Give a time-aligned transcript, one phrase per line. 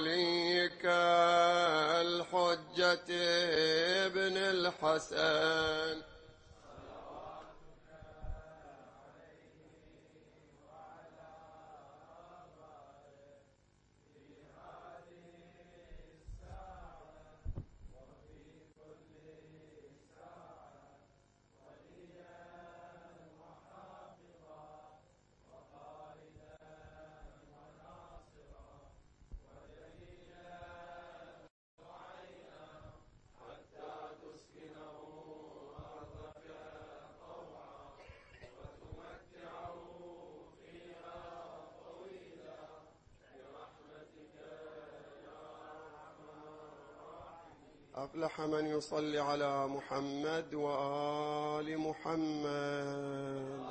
[0.00, 0.84] وليك
[2.00, 3.08] الحجة
[4.06, 6.09] ابن الحسن.
[48.10, 53.69] أفلح من يصلي على محمد وآل محمد.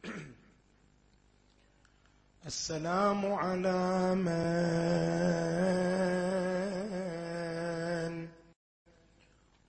[2.47, 4.37] السلام على من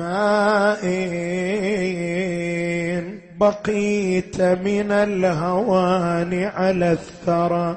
[0.02, 2.02] ما إن
[3.38, 7.76] بقيت من الهوان على الثرى.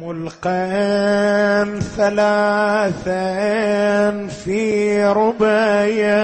[0.00, 1.64] ملقا
[1.96, 3.20] ثلاثا
[4.26, 6.20] في ربيا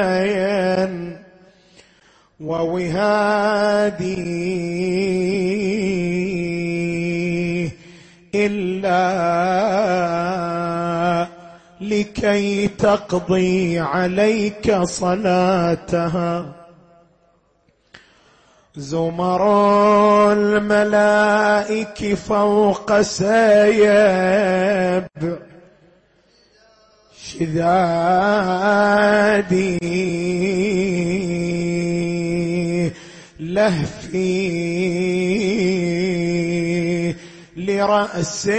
[2.41, 4.17] ووهادي
[8.35, 9.07] إلا
[11.81, 16.53] لكي تقضي عليك صلاتها.
[18.77, 25.07] زمر الملائك فوق سيب
[27.23, 28.67] شذادي
[33.41, 34.57] لهفي
[37.57, 38.57] لرأسك.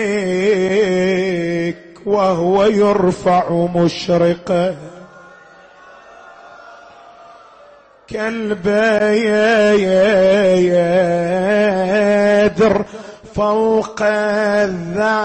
[2.07, 4.75] وهو يرفع مشرقا.
[8.07, 8.75] كالبيدر
[13.35, 15.15] فوق الذابل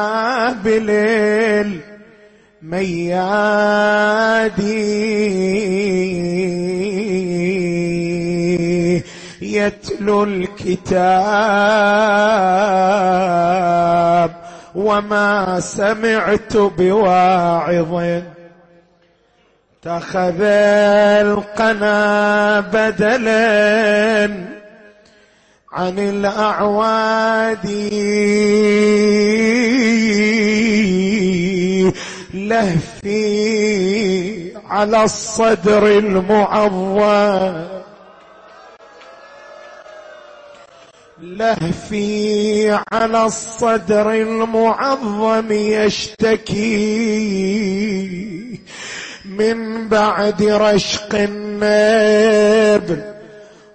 [2.63, 3.63] الميادي
[9.43, 10.83] يتلو الكتاب.
[14.75, 18.23] وما سمعت بواعظ.
[19.83, 20.43] اتخذ
[21.21, 24.25] القنا بدلا
[25.73, 27.67] عن الأعواد.
[32.35, 33.43] لهفي
[34.69, 37.83] على الصدر المعظم.
[41.39, 46.63] لهفي على الصدر المعظم يشتكي
[49.25, 53.03] من بعد رشق النبل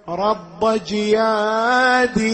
[0.08, 2.28] رب جيادي.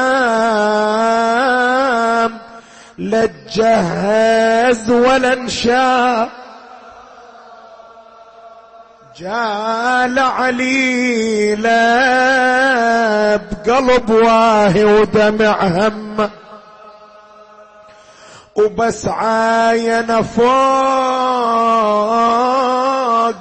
[2.98, 6.43] لا تجهز ولا انشاء.
[9.18, 11.70] جال عليلة
[13.36, 16.30] بقلب واهي ودمع هم.
[18.56, 20.44] وبس عاين فوق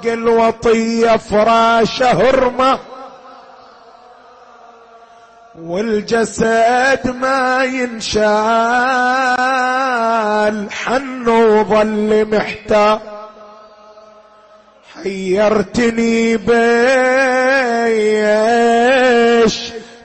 [0.05, 2.79] الوطية فراشة هرمة.
[5.61, 8.33] والجسد ما ينشال
[10.71, 13.12] حن وظل محتاج
[15.03, 16.53] حيرتني بيش.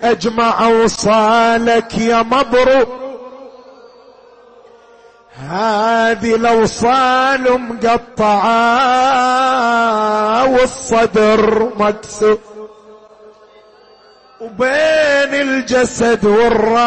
[0.02, 2.88] أجمع أوصالك يا مبروك
[5.50, 8.50] هذه الأوصال مقطعة
[10.52, 12.38] والصدر مكسور
[14.40, 16.78] وبين الجسد والراس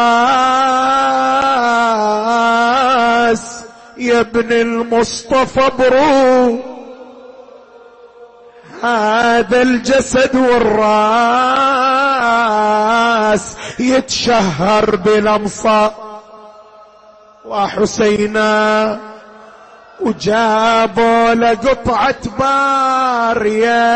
[3.97, 6.70] يا ابن المصطفى بروح
[8.83, 10.91] هذا الجسد والراس
[13.79, 15.93] يتشهر بالامصار
[17.45, 18.99] وحسينا
[19.99, 23.91] وجابوا له قطعة بار يا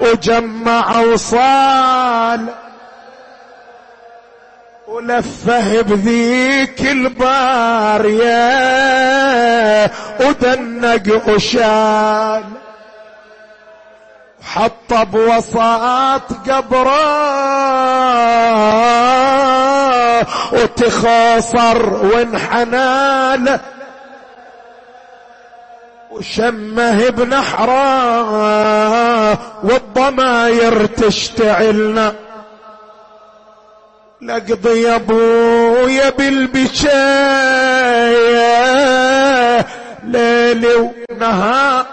[0.00, 2.46] وجمع وصال
[4.98, 8.30] ولفه بذيك البارية
[10.20, 12.42] ودنق وشال.
[14.42, 17.08] حط بوسط قبره
[20.52, 23.60] وتخاصر وانحنى
[26.10, 28.28] وشمه بنحره
[29.62, 32.14] والضماير تشتعلنا.
[34.22, 36.96] لقضي يا ابويا بالبشاية
[40.04, 40.66] ليل
[41.10, 41.86] ونهار.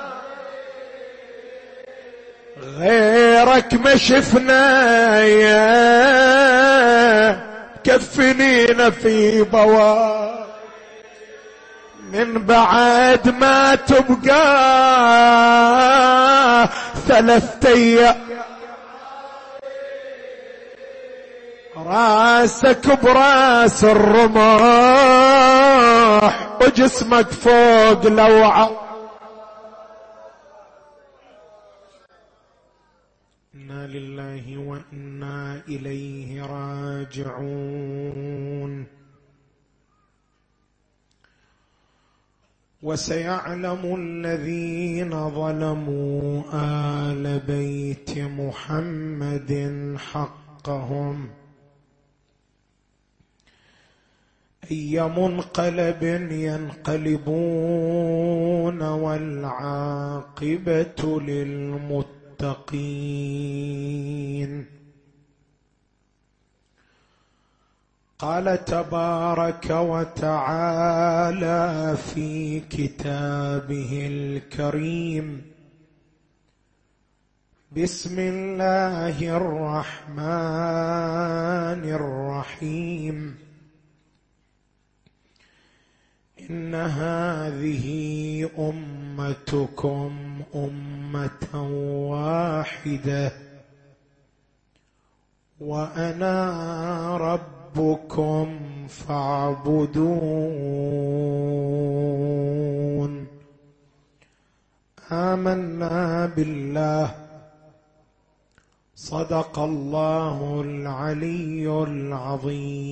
[2.79, 5.65] غيرك ما شفنا يا
[7.83, 10.45] كفنينا في بوار.
[12.13, 14.45] من بعد ما تبقى
[17.07, 18.15] ثلاثة أيام.
[21.85, 25.05] راسك براس الرماح
[26.61, 28.71] وجسمك فوق لوعة.
[33.55, 37.25] إنا لله وإنا إليه راجعون.
[42.83, 49.75] وسيعلم الذين ظلموا آل بيت محمد
[50.11, 51.44] حقهم.
[54.71, 57.31] أي منقلب ينقلبون
[58.81, 60.21] والعاقبة
[61.21, 62.05] للمتقين.
[68.19, 70.37] قال تبارك وتعالى
[71.97, 75.41] في كتابه الكريم
[77.71, 80.15] بسم الله الرحمن
[81.89, 83.44] الرحيم.
[86.49, 87.85] ان هذه
[88.59, 90.11] امتكم
[90.55, 91.69] امه
[92.09, 93.31] واحدة
[95.59, 96.37] وأنا
[97.17, 100.45] ربكم فاعبدون
[105.11, 107.15] آمنا بالله.
[108.95, 112.85] صدق الله العلي العظيم.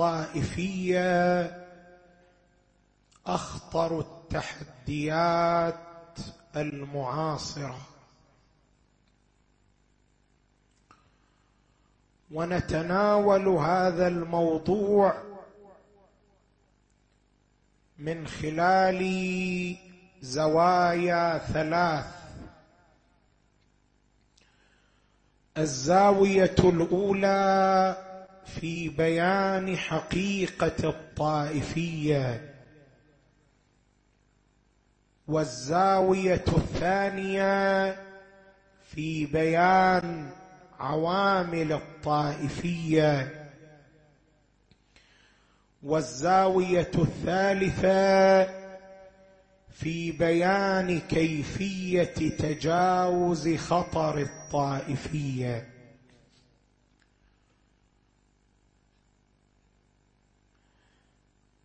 [0.00, 1.66] الطائفيه
[3.26, 5.74] أخطر التحديات
[6.56, 7.78] المعاصرة.
[12.30, 15.22] ونتناول هذا الموضوع
[17.98, 19.76] من خلال
[20.20, 22.20] زوايا ثلاث.
[25.58, 28.09] الزاوية الأولى
[28.44, 32.54] في بيان حقيقة الطائفية.
[35.28, 37.92] والزاوية الثانية
[38.82, 40.30] في بيان
[40.78, 43.40] عوامل الطائفية.
[45.82, 48.60] والزاوية الثالثة
[49.72, 52.04] في بيان كيفية
[52.38, 55.69] تجاوز خطر الطائفية.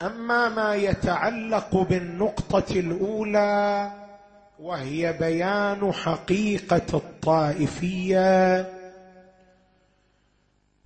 [0.05, 3.91] أما ما يتعلق بالنقطة الأولى
[4.59, 8.71] وهي بيان حقيقة الطائفية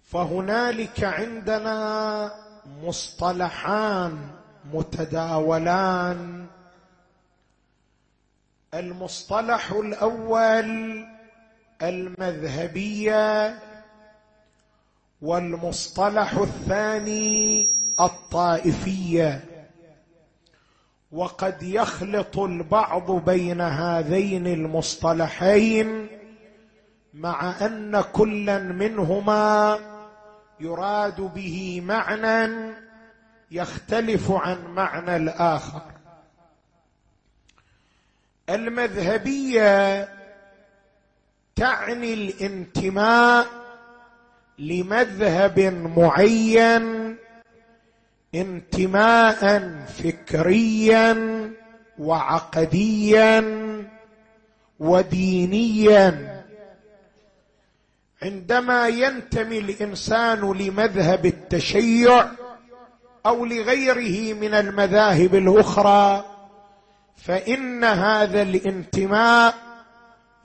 [0.03, 2.31] فهنالك عندنا
[2.83, 4.17] مصطلحان
[4.73, 6.45] متداولان.
[8.73, 11.05] المصطلح الأول
[11.81, 13.59] المذهبية
[15.21, 19.43] والمصطلح الثاني الطائفية.
[21.11, 26.07] وقد يخلط البعض بين هذين المصطلحين
[27.13, 29.79] مع أن كلا منهما
[30.59, 32.73] يراد به معنى
[33.51, 35.81] يختلف عن معنى الآخر.
[38.49, 40.09] المذهبية
[41.55, 43.47] تعني الانتماء
[44.59, 45.59] لمذهب
[45.97, 47.08] معين
[48.35, 51.15] انتماء فكريا
[51.99, 53.43] وعقديا
[54.79, 56.39] ودينيا.
[58.21, 62.25] عندما ينتمي الإنسان لمذهب التشيع
[63.25, 66.25] أو لغيره من المذاهب الأخرى
[67.15, 69.55] فإن هذا الانتماء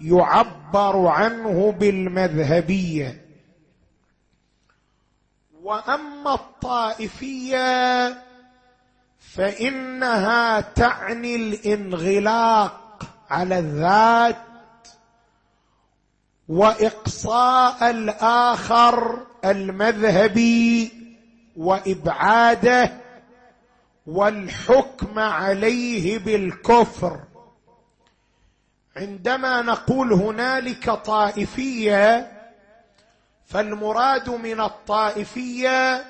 [0.00, 3.23] يعبر عنه بالمذهبية.
[5.64, 8.08] وأما الطائفية
[9.18, 14.36] فإنها تعني الانغلاق على الذات
[16.48, 20.92] وإقصاء الآخر المذهبي
[21.56, 22.92] وإبعاده
[24.06, 27.20] والحكم عليه بالكفر.
[28.96, 32.33] عندما نقول هنالك طائفية
[33.46, 36.04] فالمراد من الطائفية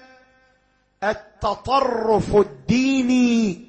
[1.03, 3.65] التطرف الديني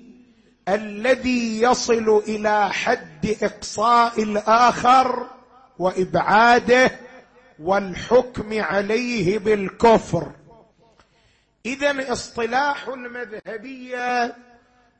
[0.69, 5.27] الذي يصل إلى حد إقصاء الآخر
[5.79, 6.91] وإبعاده
[7.59, 10.31] والحكم عليه بالكفر.
[11.65, 14.35] إذا اصطلاح المذهبية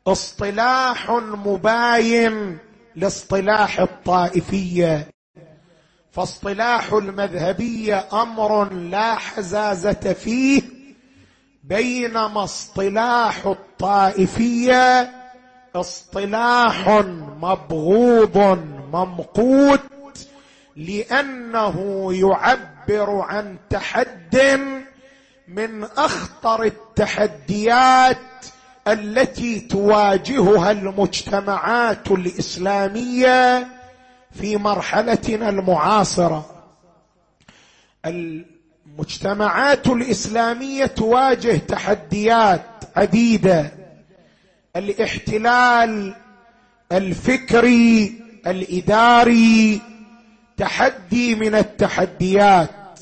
[0.07, 2.57] اصطلاح مباين
[2.95, 5.14] لاصطلاح الطائفية.
[6.15, 10.61] فاصطلاح المذهبية أمر لا حزازة فيه
[11.63, 15.11] بينما اصطلاح الطائفية
[15.75, 16.89] اصطلاح
[17.41, 18.37] مبغوض
[18.93, 19.81] ممقوت
[20.75, 24.59] لأنه يعبر عن تحد
[25.47, 28.17] من أخطر التحديات
[28.87, 33.67] التي تواجهها المجتمعات الإسلامية
[34.39, 36.45] في مرحلتنا المعاصرة.
[38.05, 42.65] المجتمعات الإسلامية تواجه تحديات
[42.95, 43.71] عديدة.
[44.75, 46.15] الاحتلال
[46.91, 49.81] الفكري الإداري
[50.57, 52.99] تحدي من التحديات.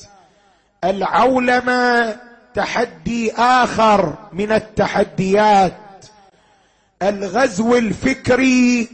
[0.84, 2.16] العولمة
[2.54, 5.76] تحدي آخر من التحديات.
[7.02, 8.88] الغزو الفكري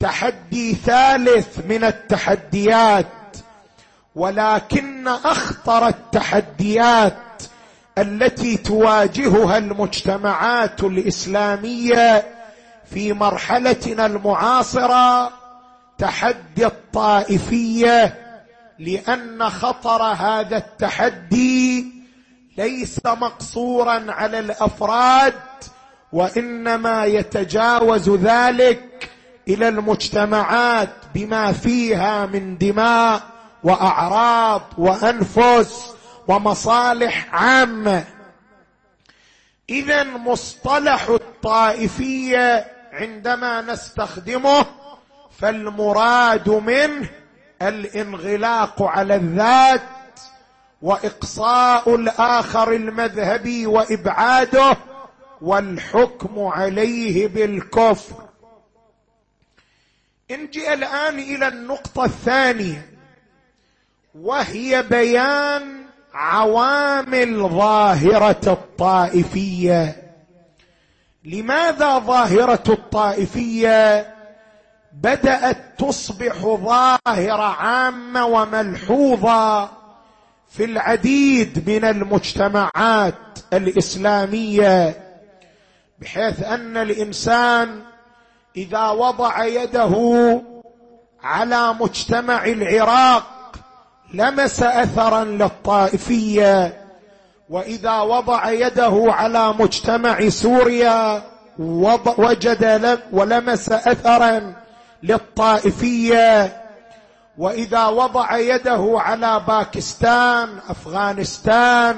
[0.00, 3.06] تحدي ثالث من التحديات
[4.14, 7.16] ولكن أخطر التحديات
[7.98, 12.24] التي تواجهها المجتمعات الإسلامية
[12.90, 15.30] في مرحلتنا المعاصرة
[15.98, 18.14] تحدي الطائفية
[18.78, 21.86] لأن خطر هذا التحدي
[22.58, 25.34] ليس مقصورا على الأفراد
[26.12, 28.95] وإنما يتجاوز ذلك
[29.48, 33.22] إلى المجتمعات بما فيها من دماء
[33.64, 35.94] وأعراض وأنفس
[36.28, 38.04] ومصالح عامة.
[39.70, 44.66] اذا مصطلح الطائفية عندما نستخدمه
[45.38, 47.08] فالمراد منه
[47.62, 49.82] الانغلاق على الذات
[50.82, 54.76] وإقصاء الآخر المذهبي وإبعاده
[55.40, 58.25] والحكم عليه بالكفر.
[60.30, 62.88] نجي الآن إلى النقطة الثانية.
[64.14, 70.02] وهي بيان عوامل ظاهرة الطائفية.
[71.24, 74.14] لماذا ظاهرة الطائفية
[74.92, 79.64] بدأت تصبح ظاهرة عامة وملحوظة
[80.48, 83.14] في العديد من المجتمعات
[83.52, 85.02] الإسلامية؟
[85.98, 87.82] بحيث أن الإنسان
[88.56, 89.94] إذا وضع يده
[91.22, 93.52] على مجتمع العراق
[94.14, 96.80] لمس اثرا للطائفية
[97.50, 101.22] وإذا وضع يده على مجتمع سوريا
[102.18, 104.54] وجد ولمس اثرا
[105.02, 106.62] للطائفية
[107.38, 111.96] وإذا وضع يده على باكستان أفغانستان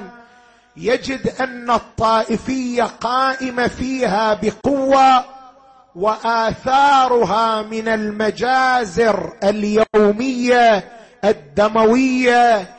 [0.76, 5.37] يجد أن الطائفية قائمة فيها بقوة
[5.98, 10.92] وآثارها من المجازر اليومية
[11.24, 12.74] الدموية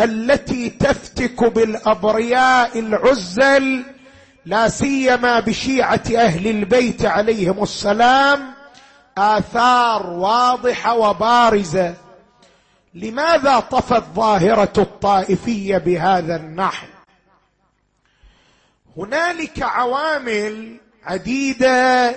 [0.00, 3.84] التي تفتك بالأبرياء العزل
[4.46, 8.54] لا سيما بشيعة أهل البيت عليهم السلام
[9.18, 11.94] آثار واضحة وبارزة.
[12.94, 16.86] لماذا طفت ظاهرة الطائفية بهذا النحو؟
[18.96, 22.14] هنالك عوامل عديدة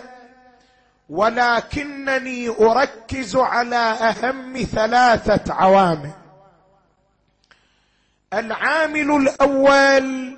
[1.09, 6.11] ولكنني أركز على أهم ثلاثة عوامل.
[8.33, 10.37] العامل الأول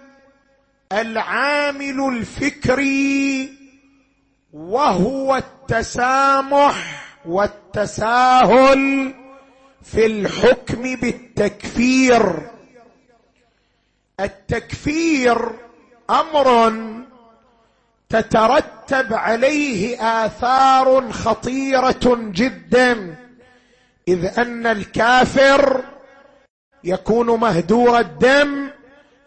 [0.91, 3.53] العامل الفكري
[4.53, 9.13] وهو التسامح والتساهل
[9.83, 12.49] في الحكم بالتكفير.
[14.19, 15.51] التكفير
[16.09, 16.69] أمر
[18.09, 23.15] تترتب عليه آثار خطيرة جدا.
[24.07, 25.83] إذ أن الكافر
[26.83, 28.69] يكون مهدور الدم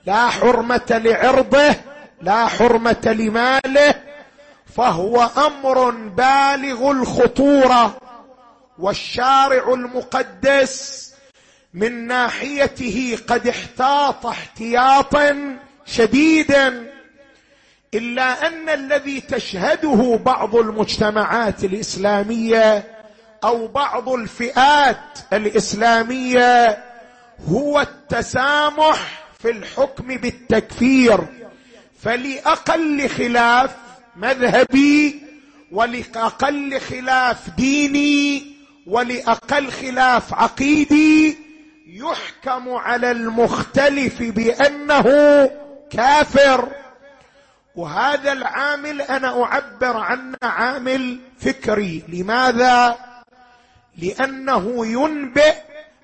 [0.06, 1.74] لا حرمة لعرضه
[2.22, 3.94] لا حرمة لماله
[4.76, 7.96] فهو أمر بالغ الخطورة.
[8.78, 11.12] والشارع المقدس
[11.74, 16.91] من ناحيته قد احتاط احتياطا شديدا.
[17.94, 22.85] إلا أن الذي تشهده بعض المجتمعات الإسلامية
[23.44, 26.78] أو بعض الفئات الإسلامية
[27.48, 31.20] هو التسامح في الحكم بالتكفير.
[32.02, 33.70] فلأقل خلاف
[34.16, 35.22] مذهبي
[35.72, 38.42] ولأقل خلاف ديني
[38.87, 41.37] ولأقل خلاف عقيدي
[41.87, 45.05] يحكم على المختلف بأنه
[45.90, 46.68] كافر.
[47.76, 52.02] وهذا العامل أنا أعبر عنه عامل فكري.
[52.08, 52.96] لماذا؟
[53.98, 55.54] لأنه ينبئ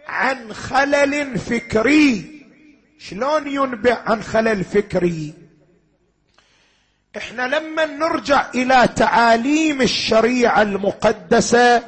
[0.09, 2.39] عن خلل فكري.
[2.99, 5.35] شلون ينبئ عن خلل فكري؟
[7.17, 11.83] إحنا لما نرجع إلى تعاليم الشريعة المقدسة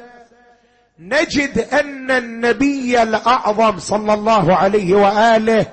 [0.99, 5.65] نجد أن النبي الأعظم صلى الله عليه وآله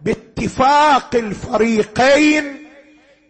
[0.00, 2.65] باتفاق الفريقين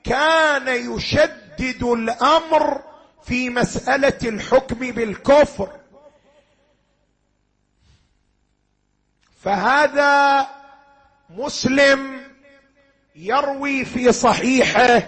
[0.06, 2.82] كان يشدد الأمر
[3.22, 5.70] في مسألة الحكم بالكفر.
[9.42, 10.46] فهذا
[11.30, 12.20] مسلم
[13.16, 15.02] يروي في صحيحه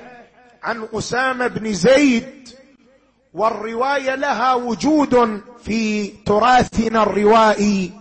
[0.62, 2.48] عن أسامة بن زيد
[3.34, 7.92] والرواية لها وجود في تراثنا الروائي.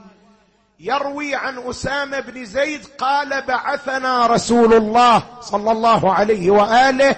[0.80, 7.16] يروي عن أسامة بن زيد قال بعثنا رسول الله صلى الله عليه وآله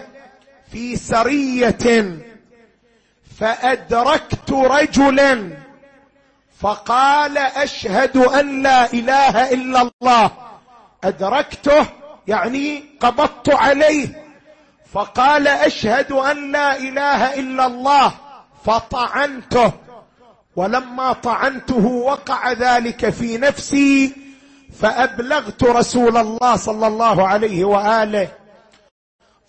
[0.72, 2.17] في سرية
[3.39, 5.58] فأدركت رجلا
[6.60, 10.32] فقال أشهد أن لا إله إلا الله.
[11.04, 11.86] أدركته
[12.28, 14.24] يعني قبضت عليه.
[14.93, 18.13] فقال أشهد أن لا إله إلا الله.
[18.65, 19.74] فطعنته.
[20.55, 24.15] ولما طعنته وقع ذلك في نفسي
[24.81, 28.27] فأبلغت رسول الله صلى الله عليه وآله.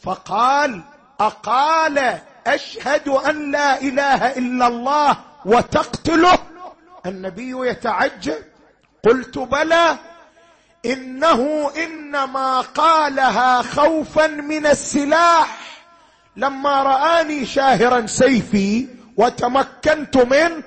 [0.02, 0.80] فقال
[1.20, 6.38] أقال أشهد أن لا إله إلا الله وتقتله.
[7.06, 8.42] النبي يتعجب
[9.04, 9.96] قلت بلى.
[10.86, 15.58] إنه إنما قالها خوفا من السلاح.
[16.36, 20.62] لما رآني شاهرا سيفي وتمكنت منه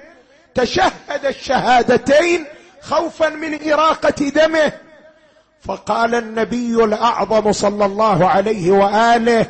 [0.55, 2.45] تشهد الشهادتين
[2.81, 4.71] خوفا من إراقة دمه.
[5.61, 9.45] فقال النبي الأعظم صلى الله عليه وآله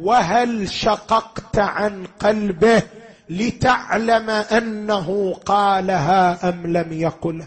[0.00, 2.82] وهل شققت عن قلبه
[3.30, 7.46] لتعلم أنه قالها أم لم يقلها؟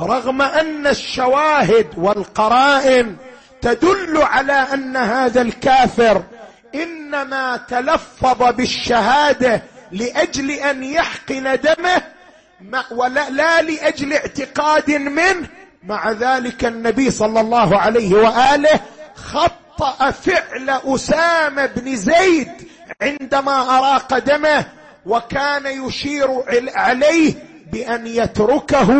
[0.00, 3.16] رغم أن الشواهد والقرائن
[3.62, 6.22] تدل على أن هذا الكافر
[6.74, 12.02] إنما تلفظ بالشهادة لأجل أن يحقن دمه
[12.90, 15.48] ولا لا لأجل اعتقاد منه.
[15.82, 18.80] مع ذلك النبي صلى الله عليه وآله
[19.14, 22.48] خطأ فعل أسامة بن زيد
[23.02, 24.66] عندما أراق دمه
[25.06, 26.28] وكان يشير
[26.74, 27.34] عليه
[27.72, 28.92] بأن يتركه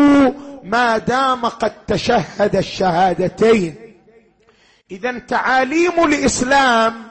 [0.63, 3.75] ما دام قد تشهد الشهادتين.
[4.91, 7.03] اذا تعاليم الإسلام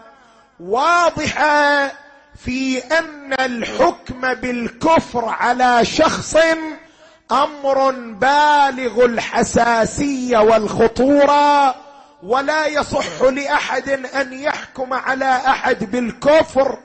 [0.60, 1.92] واضحة
[2.44, 6.37] في أن الحكم بالكفر على شخص
[7.33, 11.74] أمر بالغ الحساسية والخطورة
[12.22, 16.79] ولا يصح لأحد أن يحكم على أحد بالكفر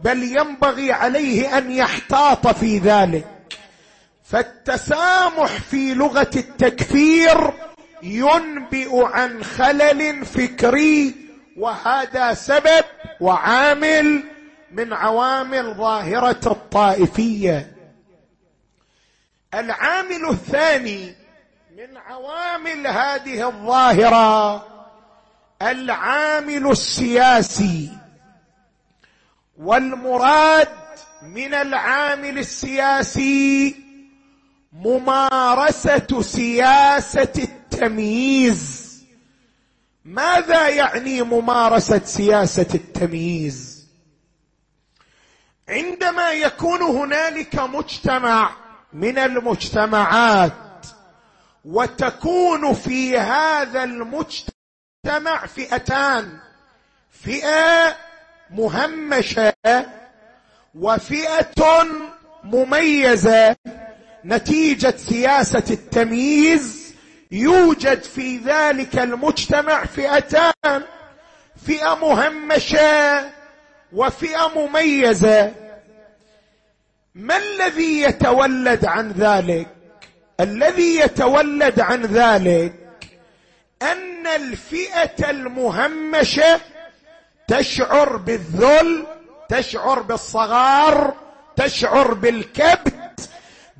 [0.00, 3.26] بل ينبغي عليه أن يحتاط في ذلك.
[4.24, 7.50] فالتسامح في لغة التكفير
[8.02, 11.14] ينبئ عن خلل فكري
[11.56, 12.84] وهذا سبب
[13.20, 14.22] وعامل
[14.70, 17.76] من عوامل ظاهرة الطائفية.
[19.54, 21.14] العامل الثاني
[21.76, 24.66] من عوامل هذه الظاهرة
[25.62, 27.90] العامل السياسي.
[29.58, 30.68] والمراد
[31.22, 33.76] من العامل السياسي
[34.72, 38.88] ممارسة سياسة التمييز.
[40.04, 43.67] ماذا يعني ممارسة سياسة التمييز؟
[45.68, 48.50] عندما يكون هنالك مجتمع
[48.92, 50.52] من المجتمعات
[51.64, 56.38] وتكون في هذا المجتمع فئتان
[57.10, 57.96] فئة
[58.50, 59.52] مهمشة
[60.74, 61.86] وفئة
[62.44, 63.56] مميزة
[64.24, 66.94] نتيجة سياسة التمييز
[67.30, 70.82] يوجد في ذلك المجتمع فئتان
[71.66, 73.37] فئة مهمشة
[73.92, 75.52] وفئة مميزة.
[77.14, 79.66] ما الذي يتولد عن ذلك؟
[80.40, 82.72] الذي يتولد عن ذلك
[83.82, 86.60] أن الفئة المهمشة
[87.48, 89.06] تشعر بالذل
[89.48, 91.14] تشعر بالصغار
[91.56, 93.28] تشعر بالكبت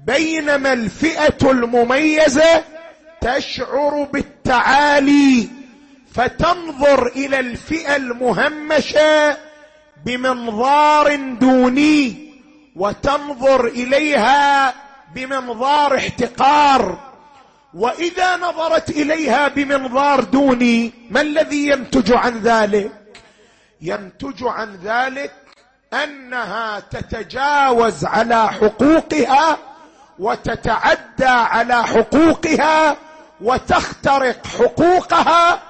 [0.07, 2.65] بينما الفئة المميزة
[3.21, 5.49] تشعر بالتعالي.
[6.15, 9.48] فتنظر إلى الفئة المهمشة
[10.05, 12.29] بمنظار دوني
[12.77, 14.75] وتنظر إليها
[15.15, 16.99] بمنظار احتقار.
[17.75, 22.93] وإذا نظرت إليها بمنظار دوني ما الذي ينتج عن ذلك؟
[23.81, 25.33] ينتج عن ذلك
[25.93, 29.59] أنها تتجاوز على حقوقها
[30.19, 32.97] وتتعدى على حقوقها
[33.41, 35.61] وتخترق حقوقها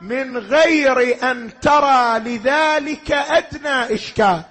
[0.00, 4.42] من غير أن ترى لذلك أدنى إشكال.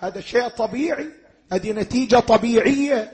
[0.00, 1.08] هذا شيء طبيعي
[1.52, 3.12] هذه نتيجة طبيعية.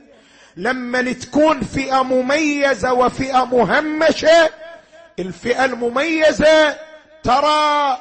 [0.57, 4.51] لما تكون فئة مميزة وفئة مهمشة
[5.18, 6.77] الفئة المميزة
[7.22, 7.98] ترى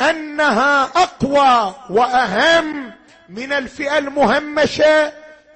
[0.00, 2.92] أنها أقوى وأهم
[3.28, 5.12] من الفئة المهمشة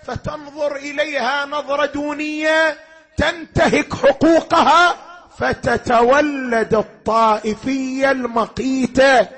[0.07, 2.77] فتنظر إليها نظرة دونية
[3.17, 4.97] تنتهك حقوقها.
[5.39, 9.29] فتتولد الطائفيه المقيته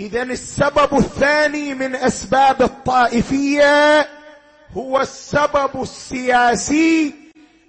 [0.00, 4.08] اذا السبب الثاني من أسباب الطائفية
[4.72, 7.14] هو السبب السياسي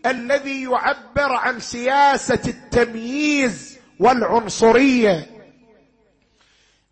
[0.06, 5.28] الذي يعبر عن سياسة التمييز والعنصرية.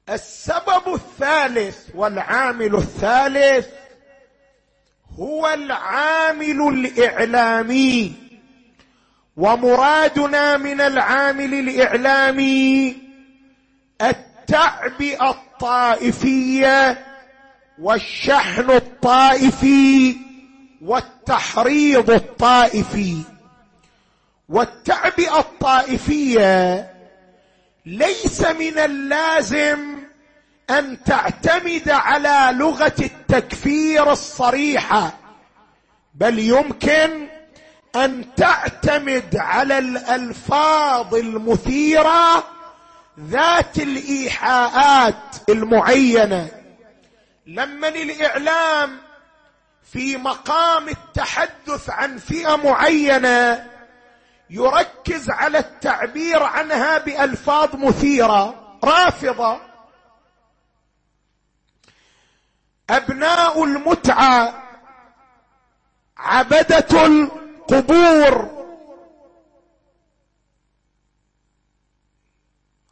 [0.10, 3.68] السبب الثالث والعامل الثالث
[5.20, 8.29] هو العامل الإعلامي.
[9.40, 12.98] ومرادنا من العامل الاعلامي
[14.02, 17.06] التعبئه الطائفيه
[17.80, 20.18] والشحن الطائفي
[20.82, 23.22] والتحريض الطائفي.
[24.50, 26.90] والتعبئه الطائفيه
[27.86, 29.80] ليس من اللازم
[30.70, 35.14] أن تعتمد على لغة التكفير الصريحة
[36.14, 37.29] بل يمكن
[37.96, 42.44] أن تعتمد على الألفاظ المثيرة
[43.20, 46.52] ذات الإيحاءات المعينة.
[47.46, 48.98] لما الاعلام
[49.92, 53.70] في مقام التحدث عن فئة معينة
[54.50, 59.60] يركز على التعبير عنها بألفاظ مثيرة رافضة.
[62.90, 64.64] أبناء المتعة
[66.18, 67.20] عبدة
[67.72, 68.50] القبور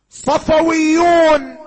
[0.09, 1.57] صفويون.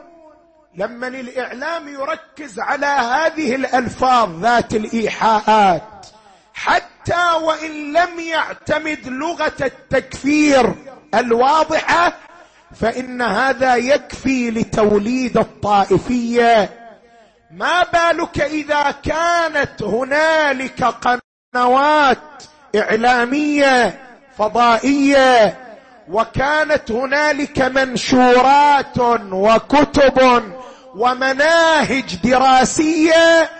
[0.74, 6.06] لما الاعلام يركز على هذه الألفاظ ذات الإيحاءات.
[6.54, 10.74] حتى وإن لم يعتمد لغة التكفير
[11.14, 12.12] الواضحة
[12.74, 16.76] فإن هذا يكفي لتوليد الطائفية.
[17.50, 22.18] ما بالك إذا كانت هنالك قنوات
[22.76, 24.00] إعلامية
[24.38, 25.58] فضائية
[26.08, 28.98] وكانت هنالك منشورات
[29.32, 30.42] وكتب
[30.96, 33.50] ومناهج دراسية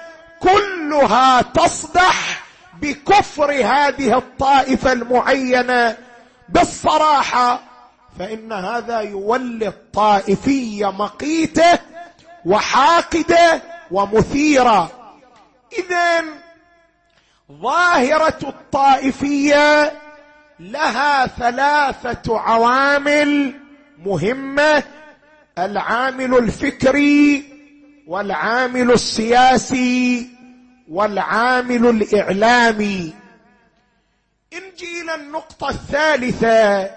[0.41, 2.43] كلها تصدح
[2.83, 5.97] بكفر هذه الطائفة المعينة
[6.49, 7.61] بالصراحة
[8.19, 11.79] فإن هذا يولد طائفيه مقيتة
[12.47, 14.91] وحاقدة ومثيرة.
[15.79, 16.23] اذا
[17.51, 19.93] ظاهرة الطائفية
[20.61, 23.55] لها ثلاثة عوامل
[23.99, 24.83] مهمة
[25.59, 27.45] العامل الفكري
[28.07, 30.29] والعامل السياسي
[30.89, 33.15] والعامل الإعلامي.
[34.55, 36.91] نجي إلى النقطة الثالثة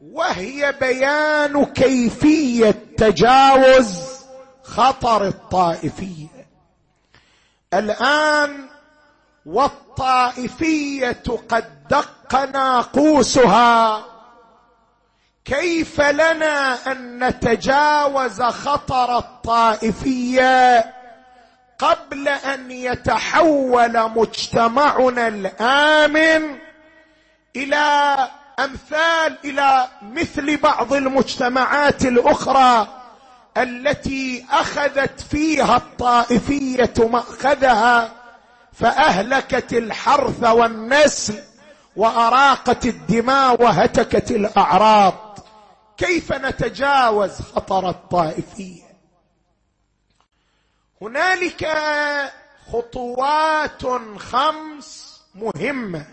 [0.00, 4.00] وهي بيان كيفية تجاوز
[4.62, 6.28] خطر الطائفية.
[7.74, 8.68] الآن
[9.46, 14.04] والطائفية قد دق ناقوسها.
[15.44, 20.84] كيف لنا أن نتجاوز خطر الطائفية
[21.78, 26.58] قبل أن يتحول مجتمعنا الآمن
[27.56, 28.16] إلى
[28.58, 32.88] أمثال إلى مثل بعض المجتمعات الأخرى
[33.56, 38.10] التي أخذت فيها الطائفية مأخذها
[38.78, 41.42] فأهلكت الحرث والنسل
[41.96, 45.38] وأراقت الدماء وهتكت الأعراض.
[45.96, 48.82] كيف نتجاوز خطر الطائفية؟
[51.02, 51.68] هنالك
[52.72, 53.82] خطوات
[54.18, 56.06] خمس مهمة.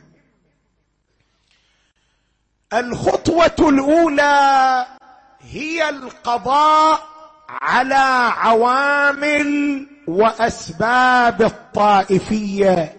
[2.73, 4.85] الخطوة الأولى
[5.41, 7.07] هي القضاء
[7.49, 12.97] على عوامل وأسباب الطائفية.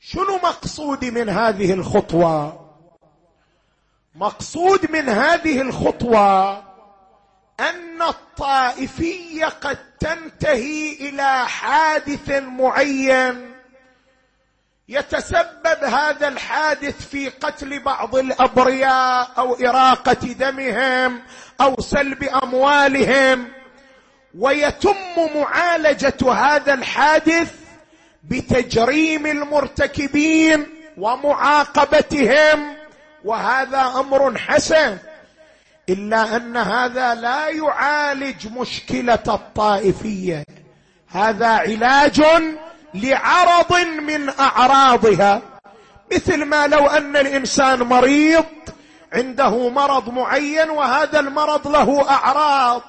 [0.00, 2.60] شنو مقصودي من هذه الخطوة؟
[4.14, 6.58] مقصود من هذه الخطوة
[7.60, 13.54] أن الطائفية قد تنتهي إلى حادث معين.
[14.88, 21.22] يتسبب هذا الحادث في قتل بعض الأبرياء أو إراقة دمهم
[21.60, 23.63] أو سلب أموالهم.
[24.38, 24.94] ويتم
[25.36, 27.54] معالجة هذا الحادث
[28.24, 30.66] بتجريم المرتكبين
[30.98, 32.76] ومعاقبتهم
[33.24, 34.98] وهذا أمر حسن
[35.88, 40.44] إلا أن هذا لا يعالج مشكلة الطائفية.
[41.08, 42.22] هذا علاج
[42.94, 45.42] لعرض من أعراضها.
[46.12, 48.44] مثل ما لو أن الإنسان مريض
[49.12, 52.82] عنده مرض معين وهذا المرض له أعراض.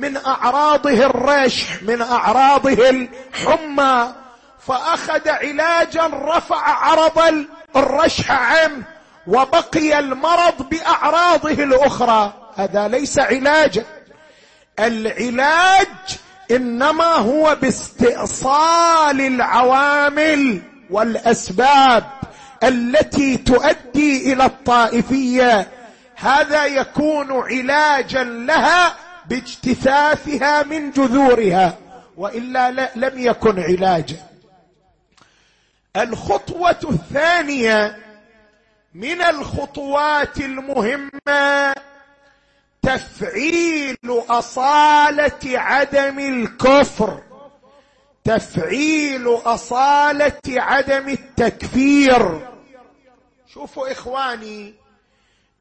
[0.00, 4.12] من أعراضه الرشح من أعراضه الحمى.
[4.66, 8.82] فأخذ علاجا رفع عرض الرشح عنه
[9.26, 12.32] وبقي المرض بأعراضه الأخرى.
[12.56, 13.84] هذا ليس علاجا
[14.78, 15.88] العلاج
[16.50, 22.04] إنما هو باستئصال العوامل والأسباب
[22.62, 25.68] التي تؤدي إلى الطائفية.
[26.16, 28.94] هذا يكون علاجا لها
[29.30, 31.78] باجتثاثها من جذورها
[32.16, 34.16] وإلا لم يكن علاجا.
[35.96, 37.98] الخطوة الثانية
[38.94, 41.74] من الخطوات المهمة
[42.82, 47.22] تفعيل أصالة عدم الكفر.
[48.24, 52.48] تفعيل أصالة عدم التكفير.
[53.54, 54.74] شوفوا إخواني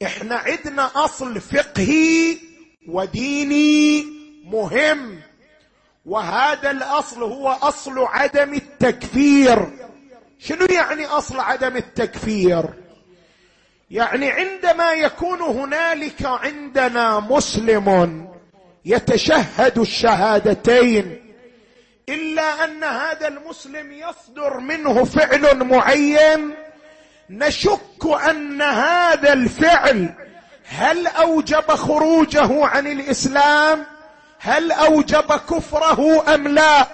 [0.04, 2.49] إحنا عندنا أصل فقهي
[2.92, 4.06] وديني
[4.46, 5.20] مهم.
[6.06, 9.70] وهذا الأصل هو أصل عدم التكفير.
[10.40, 12.64] شنو يعني أصل عدم التكفير؟
[13.92, 18.28] يعني عندما يكون هنالك عندنا مسلم
[18.86, 21.34] يتشهد الشهادتين
[22.10, 26.54] إلا أن هذا المسلم يصدر منه فعل معين
[27.30, 30.16] نشك أن هذا الفعل
[30.70, 33.86] هل أوجب خروجه عن الإسلام؟
[34.40, 36.88] هل أوجب كفره أم لا؟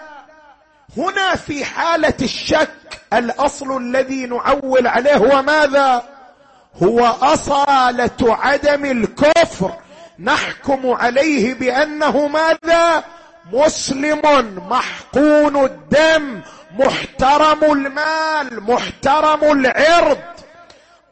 [0.98, 2.70] هنا في حالة الشك
[3.14, 6.04] الأصل الذي نعول عليه هو ماذا؟
[6.84, 9.72] هو أصالة عدم الكفر.
[10.20, 13.04] نحكم عليه بأنه ماذا؟
[13.54, 14.22] مسلم
[14.70, 16.42] محقون الدم
[16.80, 20.35] محترم المال محترم العرض.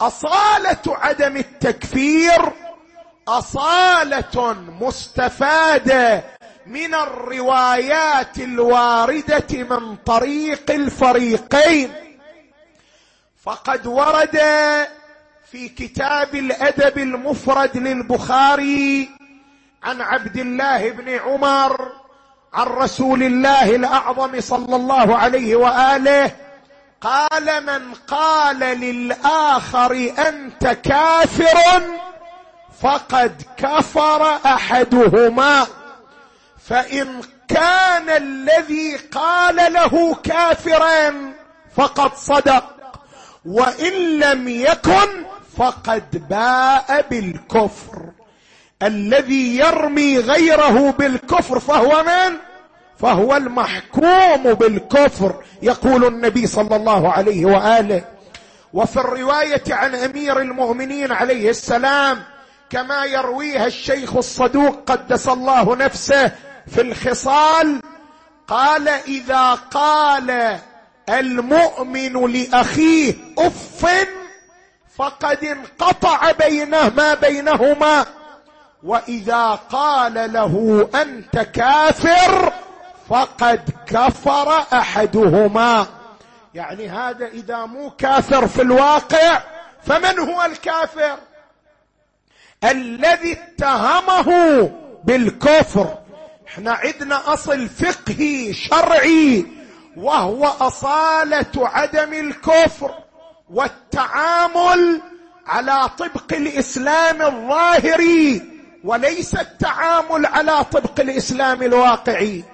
[0.01, 2.51] أصالة عدم التكفير
[3.27, 6.23] أصالة مستفادة
[6.67, 11.93] من الروايات الواردة من طريق الفريقين.
[13.43, 14.39] فقد ورد
[15.51, 19.10] في كتاب الأدب المفرد للبخاري
[19.84, 21.91] عن عبد الله بن عمر
[22.53, 26.32] عن رسول الله الأعظم صلى الله عليه وآله
[27.04, 31.82] قال من قال للآخر أنت كافر
[32.82, 35.68] فقد كفر أحدهما.
[36.70, 41.34] فإن كان الذي قال له كافرا
[41.76, 42.66] فقد صدق
[43.46, 45.26] وإن لم يكن
[45.58, 48.12] فقد باء بالكفر.
[48.84, 52.53] الذي يرمي غيره بالكفر فهو من؟
[52.99, 58.03] فهو المحكوم بالكفر يقول النبي صلى الله عليه وآله.
[58.73, 62.23] وفي الرواية عن أمير المؤمنين عليه السلام
[62.69, 66.32] كما يرويها الشيخ الصدوق قدس الله نفسه
[66.67, 67.82] في الخصال
[68.47, 70.60] قال إذا قال
[71.10, 73.86] المؤمن لأخيه أف
[74.97, 78.06] فقد انقطع بينه ما بينهما.
[78.84, 82.53] وإذا قال له أنت كافر
[83.13, 85.88] فقد كفر أحدهما.
[86.54, 89.41] يعني هذا إذا مو كافر في الواقع
[89.84, 91.17] فمن هو الكافر؟
[92.63, 94.71] الذي اتهمه
[95.04, 95.97] بالكفر.
[96.47, 99.45] إحنا عندنا أصل فقهي شرعي
[99.97, 102.93] وهو أصالة عدم الكفر
[103.49, 105.02] والتعامل
[105.47, 108.41] على طبق الإسلام الظاهري
[108.84, 112.53] وليس التعامل على طبق الإسلام الواقعي.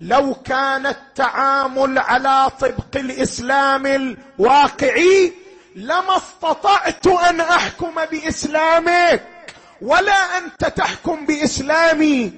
[0.00, 5.32] لو كان التعامل على طبق الإسلام الواقعي
[5.76, 9.22] لما استطعت أن أحكم بإسلامك
[9.82, 12.32] ولا أنت تحكم بإسلامي.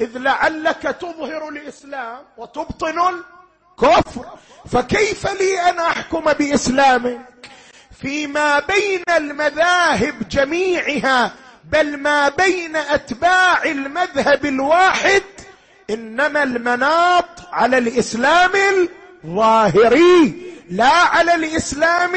[0.00, 4.26] إذ لعلك تظهر الإسلام وتبطن الكفر.
[4.72, 7.20] فكيف لي أن أحكم بإسلامك؟
[8.00, 11.32] فيما بين المذاهب جميعها
[11.64, 15.22] بل ما بين أتباع المذهب الواحد
[15.90, 18.50] إنما المناط على الإسلام
[19.24, 20.34] الظاهري
[20.70, 22.10] لا على الإسلام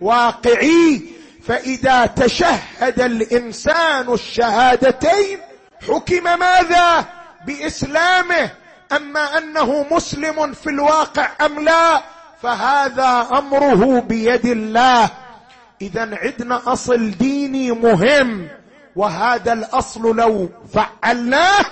[0.00, 1.02] الواقعي.
[1.46, 5.38] فإذا تشهد الإنسان الشهادتين
[5.88, 7.04] حكم ماذا؟
[7.46, 8.50] بإسلامه.
[8.92, 12.02] أما أنه مسلم في الواقع أم لا
[12.42, 15.10] فهذا أمره بيد الله.
[15.82, 18.48] اذا عندنا أصل ديني مهم
[18.96, 21.64] وهذا الأصل لو فعلناه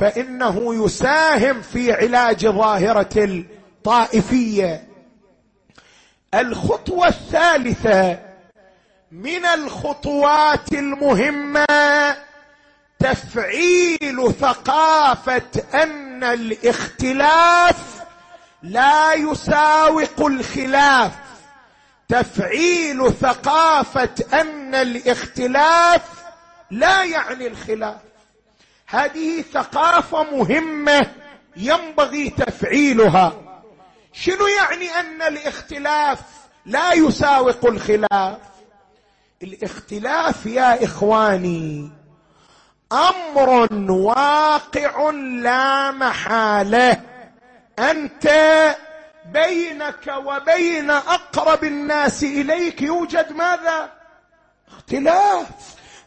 [0.00, 4.88] فإنه يساهم في علاج ظاهرة الطائفية.
[6.34, 8.18] الخطوة الثالثة
[9.12, 11.66] من الخطوات المهمة
[12.98, 18.02] تفعيل ثقافة أن الاختلاف
[18.62, 21.12] لا يساوق الخلاف.
[22.08, 26.02] تفعيل ثقافة أن الاختلاف
[26.70, 28.09] لا يعني الخلاف.
[28.90, 31.06] هذه ثقافة مهمة
[31.56, 33.32] ينبغي تفعيلها.
[34.12, 36.20] شنو يعني أن الاختلاف
[36.66, 38.38] لا يساوق الخلاف؟
[39.42, 41.90] الاختلاف يا إخواني
[42.92, 47.00] أمر واقع لا محالة.
[47.78, 48.26] أنت
[49.26, 53.92] بينك وبين أقرب الناس إليك يوجد ماذا؟
[54.68, 55.46] اختلاف.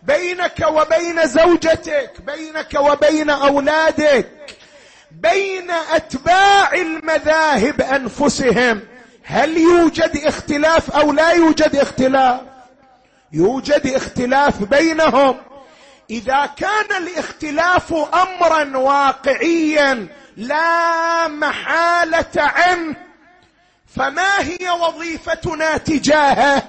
[0.07, 4.29] بينك وبين زوجتك بينك وبين أولادك
[5.11, 8.81] بين أتباع المذاهب أنفسهم.
[9.23, 12.41] هل يوجد اختلاف أو لا يوجد اختلاف؟
[13.33, 15.37] يوجد اختلاف بينهم.
[16.09, 22.95] إذا كان الاختلاف امرا واقعيا لا محالة عنه
[23.95, 26.63] فما هي وظيفتنا تجاهه؟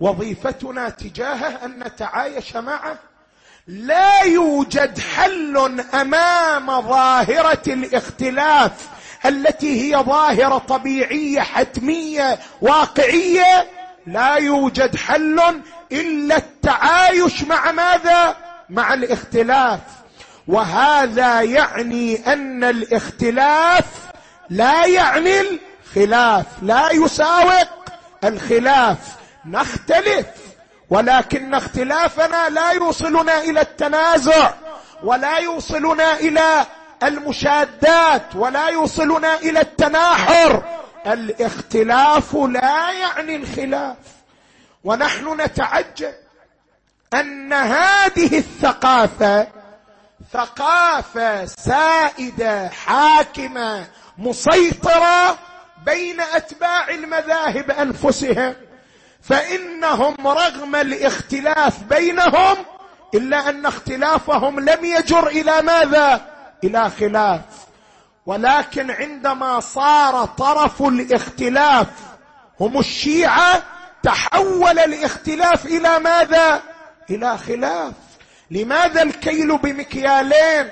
[0.00, 2.98] وظيفتنا تجاهه أن نتعايش معه.
[3.66, 8.72] لا يوجد حل أمام ظاهرة الاختلاف
[9.26, 13.70] التي هي ظاهرة طبيعية حتمية واقعية.
[14.06, 15.40] لا يوجد حل
[15.92, 18.36] إلا التعايش مع ماذا؟
[18.70, 19.80] مع الاختلاف.
[20.48, 23.84] وهذا يعني أن الاختلاف
[24.50, 27.68] لا يعني الخلاف لا يساوق
[28.24, 28.98] الخلاف.
[29.46, 30.26] نختلف.
[30.90, 34.50] ولكن اختلافنا لا يوصلنا إلى التنازع
[35.02, 36.66] ولا يوصلنا إلى
[37.02, 40.62] المشادات ولا يوصلنا إلى التناحر.
[41.06, 43.96] الاختلاف لا يعني الخلاف.
[44.84, 46.14] ونحن نتعجب
[47.14, 49.46] أن هذه الثقافة
[50.32, 53.86] ثقافة سائدة حاكمة
[54.18, 55.38] مسيطرة
[55.86, 58.54] بين أتباع المذاهب أنفسهم.
[59.28, 62.56] فإنهم رغم الاختلاف بينهم
[63.14, 66.26] إلا أن اختلافهم لم يجر إلى ماذا؟
[66.64, 67.40] إلى خلاف.
[68.26, 71.86] ولكن عندما صار طرف الاختلاف
[72.60, 73.62] هم الشيعة
[74.02, 76.60] تحول الاختلاف إلى ماذا؟
[77.10, 77.92] إلى خلاف.
[78.50, 80.70] لماذا الكيل بمكيالين؟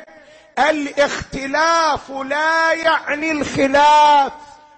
[0.59, 4.33] الاختلاف لا يعني الخلاف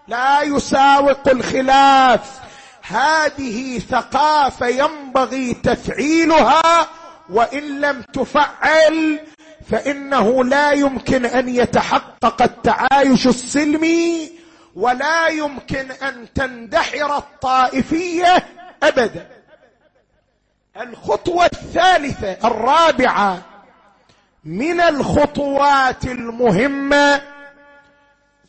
[0.09, 2.46] لا يساوق الخلاف.
[2.89, 6.89] هذه ثقافة ينبغي تفعيلها
[7.31, 9.21] وإن لم تفعل
[9.71, 14.33] فإنه لا يمكن أن يتحقق التعايش السلمي
[14.77, 18.47] ولا يمكن أن تندحر الطائفية
[18.83, 19.29] أبدا.
[20.81, 23.43] الخطوة الثالثة الرابعة
[24.45, 27.23] من الخطوات المهمة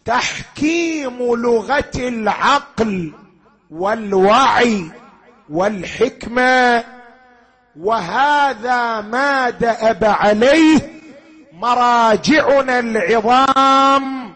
[0.06, 3.14] تحكيم لغة العقل.
[3.72, 4.91] والوعي
[5.49, 6.84] والحكمة
[7.80, 10.99] وهذا ما دأب عليه
[11.53, 14.34] مراجعنا العظام.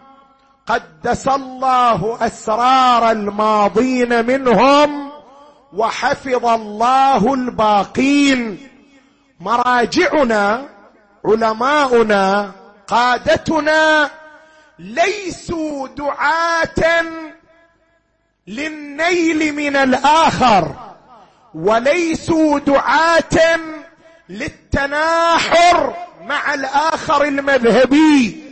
[0.67, 5.11] قدس الله أسرار الماضين منهم
[5.73, 8.67] وحفظ الله الباقين.
[9.39, 10.69] مراجعنا
[11.25, 12.51] علماؤنا
[12.88, 14.09] قادتنا
[14.79, 17.03] ليسوا دعاة
[18.52, 20.76] للنيل من الآخر.
[21.54, 23.60] وليسوا دعاة
[24.30, 25.93] للتناحر
[26.26, 28.43] مع الآخر المذهبي.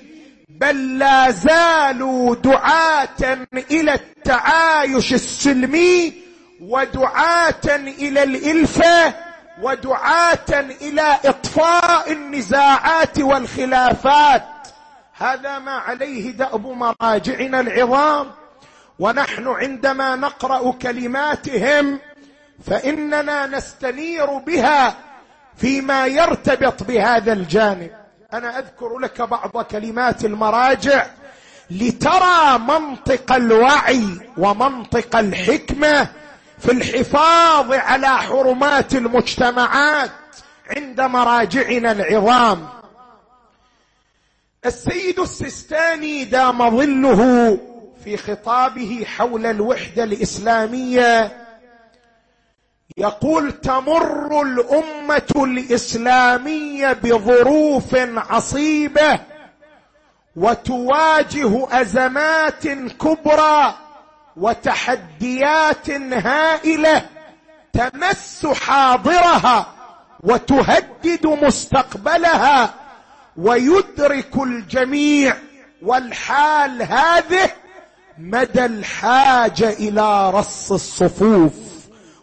[0.50, 3.38] بل لا زالوا دعاة
[3.72, 6.14] إلى التعايش السلمي
[6.62, 9.14] ودعاة إلى الإلفة
[9.62, 14.46] ودعاة إلى إطفاء النزاعات والخلافات.
[15.18, 18.39] هذا ما عليه دأب مراجعنا العظام.
[19.00, 22.00] ونحن عندما نقرأ كلماتهم
[22.66, 24.96] فإننا نستنير بها
[25.58, 27.92] فيما يرتبط بهذا الجانب.
[28.34, 31.06] أنا أذكر لك بعض كلمات المراجع
[31.70, 34.06] لترى منطق الوعي
[34.38, 36.08] ومنطق الحكمة
[36.60, 40.12] في الحفاظ على حرمات المجتمعات
[40.78, 42.70] عند مراجعنا العظام.
[44.66, 47.60] السيد السيستاني دام ظله
[48.04, 51.32] في خطابه حول الوحدة الإسلامية
[52.98, 59.20] يقول تمر الأمة الإسلامية بظروف عصيبة
[60.36, 63.76] وتواجه أزمات كبرى
[64.38, 67.06] وتحديات هائلة
[67.74, 69.74] تمس حاضرها
[70.24, 72.74] وتهدد مستقبلها
[73.38, 75.38] ويدرك الجميع
[75.82, 77.50] والحال هذه
[78.20, 81.54] مدى الحاجة إلى رص الصفوف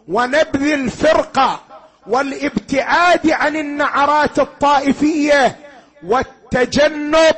[0.07, 1.59] ونبذ الفرقة
[2.07, 5.55] والابتعاد عن النعرات الطائفية
[6.03, 7.35] والتجنب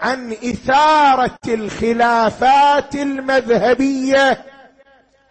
[0.00, 4.44] عن إثارة الخلافات المذهبية.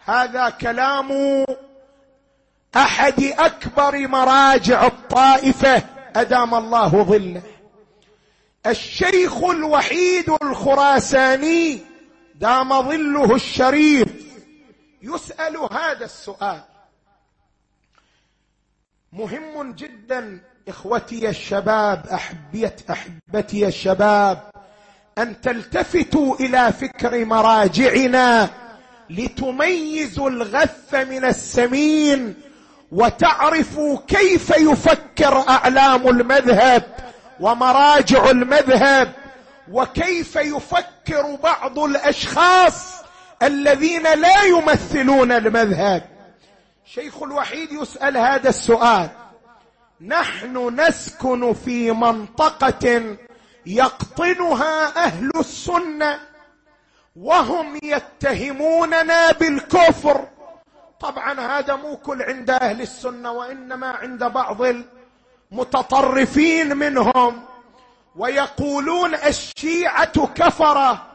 [0.04, 1.10] هذا كلام
[2.76, 5.82] أحد أكبر مراجع الطائفة.
[6.16, 7.42] أدام الله ظله.
[8.66, 11.87] الشيخ الوحيد الخراساني
[12.38, 14.08] دام ظله الشريف
[15.02, 16.60] يسأل هذا السؤال.
[19.12, 24.50] مهم جدا إخوتي الشباب احبيت أحبتي الشباب
[25.18, 28.48] أن تلتفتوا إلى فكر مراجعنا
[29.10, 32.34] لتميزوا الغث من السمين
[32.92, 36.82] وتعرفوا كيف يفكر أعلام المذهب
[37.40, 39.12] ومراجع المذهب.
[39.70, 42.98] وكيف يفكر بعض الأشخاص
[43.42, 46.02] الذين لا يمثلون المذهب؟
[46.84, 49.08] شيخ الوحيد يسأل هذا السؤال.
[50.00, 53.16] نحن نسكن في منطقة
[53.66, 56.20] يقطنها أهل السنة
[57.16, 60.28] وهم يتهموننا بالكفر.
[61.00, 64.62] طبعا هذا مو كل عند أهل السنة وإنما عند بعض
[65.52, 67.47] المتطرفين منهم.
[68.18, 71.06] ويقولون الشيعة كفرة.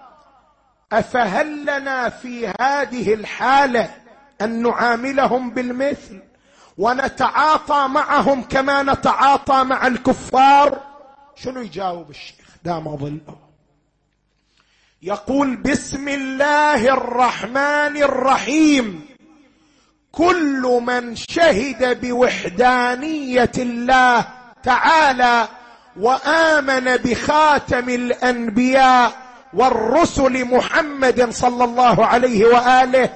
[0.92, 3.96] افهل لنا في هذه الحالة
[4.42, 6.22] أن نعاملهم بالمثل
[6.78, 10.82] ونتعاطى معهم كما نتعاطى مع الكفار؟
[11.36, 13.38] شنو يجاوب الشيخ؟ دام ظله
[15.02, 19.06] يقول بسم الله الرحمن الرحيم.
[20.12, 24.28] كل من شهد بوحدانية الله
[24.64, 25.48] تعالى
[26.00, 29.14] وآمن بخاتم الأنبياء
[29.54, 33.10] والرسل محمد صلى الله عليه وآله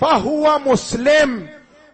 [0.00, 1.48] فهو مسلم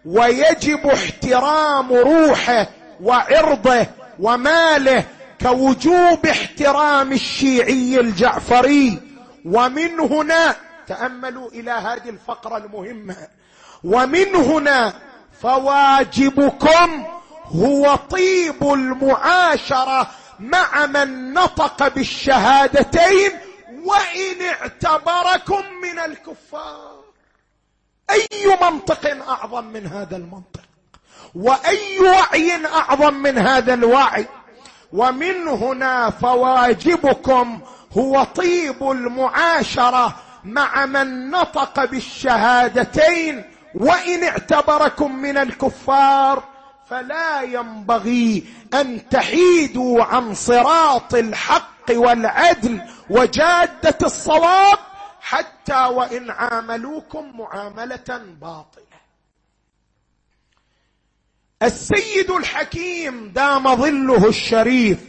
[0.05, 2.67] ويجب احترام روحه
[3.03, 3.87] وعرضه
[4.19, 5.03] وماله
[5.41, 8.99] كوجوب احترام الشيعي الجعفري.
[9.45, 10.55] ومن هنا
[10.87, 13.15] تأملوا إلى هذه الفقرة المهمة.
[13.83, 14.93] ومن هنا
[15.41, 17.05] فواجبكم
[17.55, 20.09] هو طيب المعاشرة
[20.39, 23.31] مع من نطق بالشهادتين
[23.83, 26.99] وإن اعتبركم من الكفار.
[28.09, 30.61] أي منطق أعظم من هذا المنطق؟
[31.35, 34.25] وأي وعي أعظم من هذا الوعي؟
[34.93, 37.61] ومن هنا فواجبكم
[37.97, 43.43] هو طيب المعاشرة مع من نطق بالشهادتين
[43.75, 46.43] وإن اعتبركم من الكفار.
[46.89, 54.77] فلا ينبغي أن تحيدوا عن صراط الحق والعدل وجادة الصواب
[55.21, 58.83] حتى وإن عاملوكم معاملة باطلة.
[61.63, 64.99] السيد الحكيم دام ظله الشريف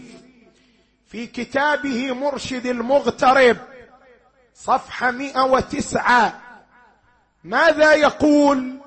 [1.06, 3.56] في كتابه مرشد المغترب
[4.54, 6.40] صفحة مئة وتسعة.
[7.44, 8.79] ماذا يقول؟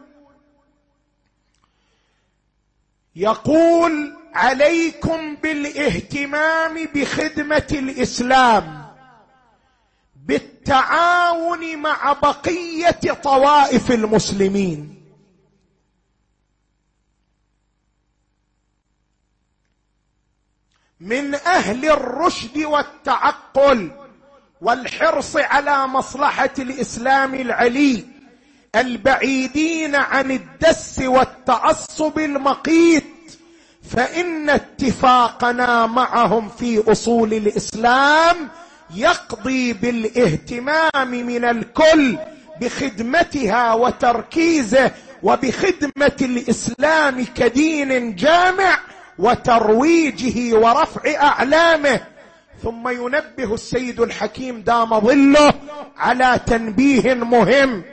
[3.16, 8.84] يقول عليكم بالاهتمام بخدمة الإسلام
[10.16, 15.00] بالتعاون مع بقية طوائف المسلمين.
[21.00, 23.92] من أهل الرشد والتعقل
[24.62, 28.06] والحرص على مصلحة الإسلام العلي
[28.76, 33.04] البعيدين عن الدس والتعصب المقيت
[33.90, 38.36] فإن اتفاقنا معهم في أصول الإسلام
[38.96, 42.18] يقضي بالاهتمام من الكل
[42.62, 44.92] بخدمتها وتركيزه
[45.24, 48.80] وبخدمة الإسلام كدين جامع
[49.20, 52.00] وترويجه ورفع أعلامه.
[52.64, 55.54] ثم ينبه السيد الحكيم دام ظله
[55.98, 57.84] على تنبيه مهم.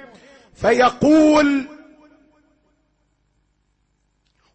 [0.60, 1.66] فيقول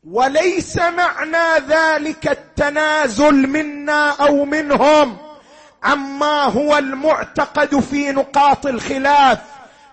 [0.03, 5.17] وليس معنى ذلك التنازل منا أو منهم
[5.83, 9.39] عما هو المعتقد في نقاط الخلاف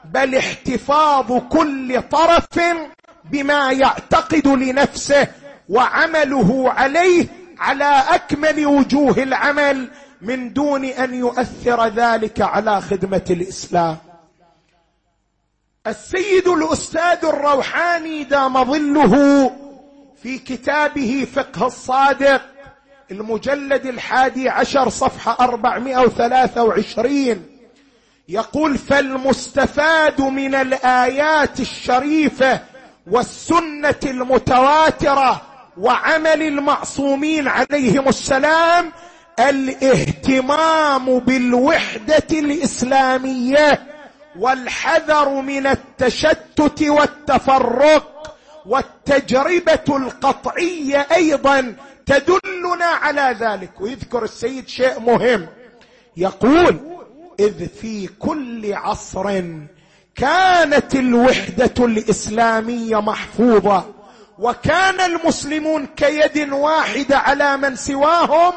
[0.04, 2.46] بل احتفاظ كل طرف
[3.24, 5.28] بما يعتقد لنفسه
[5.68, 7.26] وعمله عليه
[7.58, 9.88] على أكمل وجوه العمل
[10.22, 13.96] من دون أن يؤثر ذلك على خدمة الإسلام.
[15.86, 19.50] السيد الأستاذ الروحاني دام ظله
[20.22, 22.42] في كتابه فقه الصادق
[23.10, 27.46] المجلد الحادي عشر صفحة أربعمائة وثلاثة وعشرين
[28.28, 32.60] يقول فالمستفاد من الآيات الشريفة
[33.10, 35.42] والسنة المتواترة
[35.78, 38.92] وعمل المعصومين عليهم السلام
[39.40, 43.82] الاهتمام بالوحدة الإسلامية
[44.38, 51.74] والحذر من التشتت والتفرق والتجربة القطعية أيضا
[52.06, 53.80] تدلنا على ذلك.
[53.80, 55.46] ويذكر السيد شيء مهم.
[56.16, 56.80] يقول
[57.40, 59.42] إذ في كل عصر
[60.14, 63.84] كانت الوحدة الإسلامية محفوظة
[64.38, 68.52] وكان المسلمون كيد واحدة على من سواهم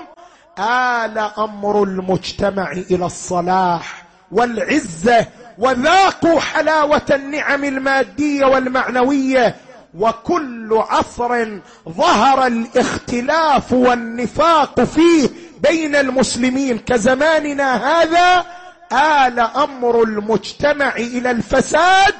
[0.60, 5.28] آل أمر المجتمع إلى الصلاح والعزة
[5.58, 9.56] وذاقوا حلاوة النعم المادية والمعنوية
[9.98, 15.30] وكل عصر ظهر الاختلاف والنفاق فيه
[15.60, 16.80] بين المسلمين.
[16.80, 18.46] كزماننا هذا
[18.92, 22.14] آل أمر المجتمع إلى الفساد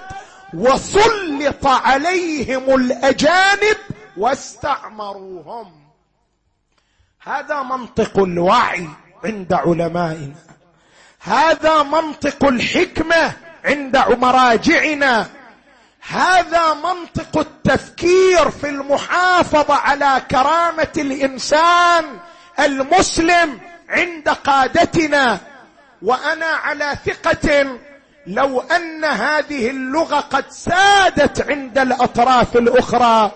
[0.54, 3.78] وسلط عليهم الأجانب
[4.18, 5.72] واستعمروهم.
[7.24, 8.88] هذا منطق الوعي
[9.24, 10.36] عند علمائنا.
[11.26, 13.34] هذا منطق الحكمة
[13.66, 15.28] عند مراجعنا
[16.10, 22.06] هذا منطق التفكير في المحافظة على كرامة الإنسان
[22.60, 23.60] المسلم
[23.90, 25.40] عند قادتنا.
[26.02, 27.78] وأنا على ثقة
[28.28, 33.32] لو أن هذه اللغة قد سادت عند الأطراف الأخرى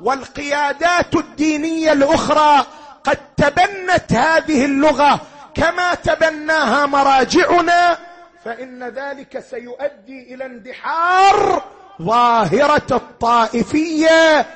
[0.00, 2.66] والقيادات الدينية الأخرى
[3.04, 5.20] قد تبنت هذه اللغة
[5.58, 7.98] كما تبناها مراجعنا
[8.44, 11.64] فإن ذلك سيؤدي إلى اندحار
[12.02, 14.46] ظاهرة الطائفية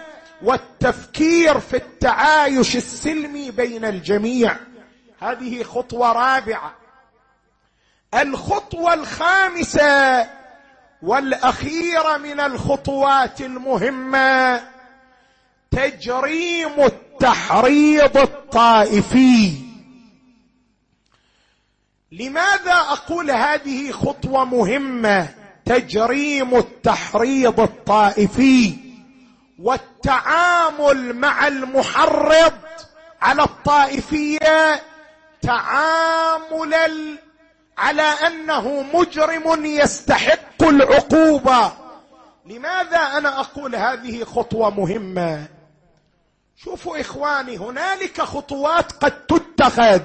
[0.42, 4.56] والتفكير في التعايش السلمي بين الجميع.
[5.20, 6.74] هذه خطوة رابعة.
[8.14, 10.26] الخطوة الخامسة
[11.02, 14.62] والأخيرة من الخطوات المهمة
[15.70, 19.71] تجريم التحريض الطائفي.
[22.12, 25.28] لماذا أقول هذه خطوة مهمة؟
[25.64, 28.76] تجريم التحريض الطائفي
[29.58, 32.52] والتعامل مع المحرض
[33.22, 34.82] على الطائفية
[35.42, 37.18] تعامل
[37.78, 41.72] على أنه مجرم يستحق العقوبة.
[42.46, 45.46] لماذا أنا أقول هذه خطوة مهمة؟
[46.56, 50.00] شوفوا إخواني هنالك خطوات قد تتخذ.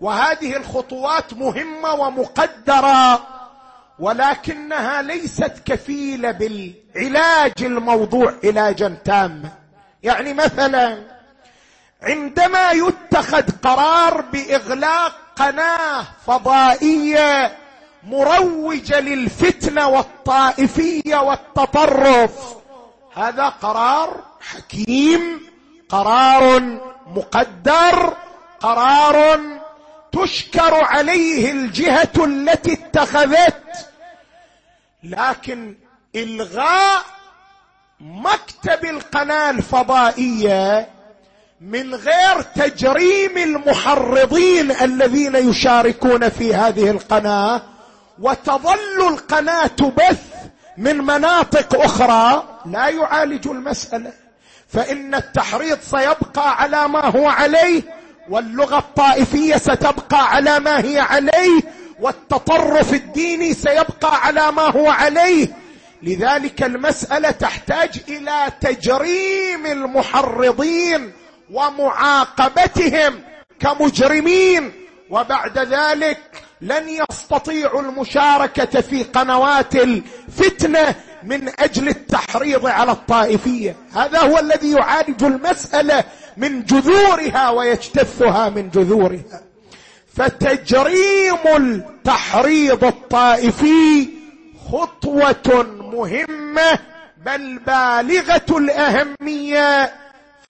[0.00, 3.26] وهذه الخطوات مهمة ومقدرة
[3.98, 9.50] ولكنها ليست كفيلة بالعلاج الموضوع علاجا تاما.
[10.02, 10.98] يعني مثلا
[12.02, 17.56] عندما يتخذ قرار بإغلاق قناة فضائية
[18.04, 22.30] مروجة للفتنة والطائفية والتطرف
[23.14, 25.40] هذا قرار حكيم
[25.88, 26.60] قرار
[27.06, 28.16] مقدر
[28.60, 29.40] قرار
[30.12, 33.62] تشكر عليه الجهة التي اتخذت
[35.04, 35.74] لكن
[36.16, 37.02] إلغاء
[38.00, 40.88] مكتب القناة الفضائية
[41.60, 47.62] من غير تجريم المحرضين الذين يشاركون في هذه القناة
[48.18, 50.22] وتظل القناة تبث
[50.76, 54.12] من مناطق أخرى لا يعالج المسألة
[54.68, 57.82] فإن التحريض سيبقى على ما هو عليه
[58.30, 61.60] واللغة الطائفية ستبقى على ما هي عليه
[62.00, 65.48] والتطرف الديني سيبقى على ما هو عليه.
[66.02, 71.12] لذلك المسألة تحتاج إلى تجريم المحرضين
[71.52, 73.20] ومعاقبتهم
[73.60, 74.72] كمجرمين
[75.10, 76.18] وبعد ذلك
[76.60, 83.76] لن يستطيعوا المشاركة في قنوات الفتنة من أجل التحريض على الطائفية.
[83.94, 86.04] هذا هو الذي يعالج المسألة
[86.36, 89.42] من جذورها ويجتثها من جذورها.
[90.14, 94.08] فتجريم التحريض الطائفي
[94.70, 96.78] خطوة مهمة
[97.26, 99.92] بل بالغة الأهمية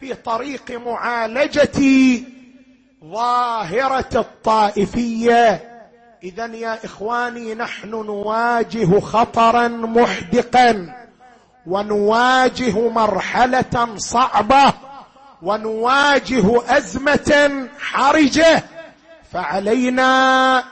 [0.01, 1.81] في طريق معالجة
[3.05, 5.70] ظاهرة الطائفية.
[6.23, 10.95] اذا يا إخواني نحن نواجه خطرا محدقا
[11.67, 14.73] ونواجه مرحلة صعبة
[15.43, 18.63] ونواجه أزمة حرجة
[19.33, 20.65] فعلينا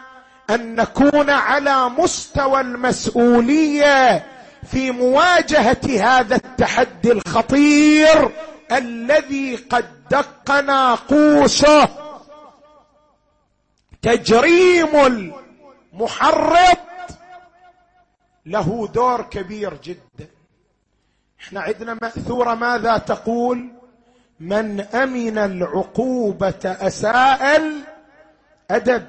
[0.51, 4.27] أن نكون على مستوى المسؤولية
[4.73, 8.31] في مواجهة هذا التحدي الخطير
[8.73, 12.08] الذي قد دق ناقوسه
[14.03, 14.97] تجريم
[15.93, 16.77] المحرض
[18.47, 20.29] له دور كبير جدا.
[21.41, 23.69] إحنا عندنا مأثورة ماذا تقول؟
[24.41, 29.07] من أمن العقوبة أساء الأدب.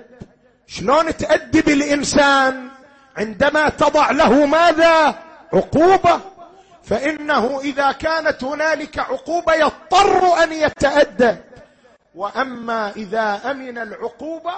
[0.67, 2.67] شلون تأدب الإنسان
[3.17, 5.19] عندما تضع له ماذا؟
[5.53, 6.19] عقوبة.
[6.83, 11.37] فإنه إذا كانت هنالك عقوبة يضطر أن يتأدب.
[12.15, 14.53] وأما إذا أمن العقوبة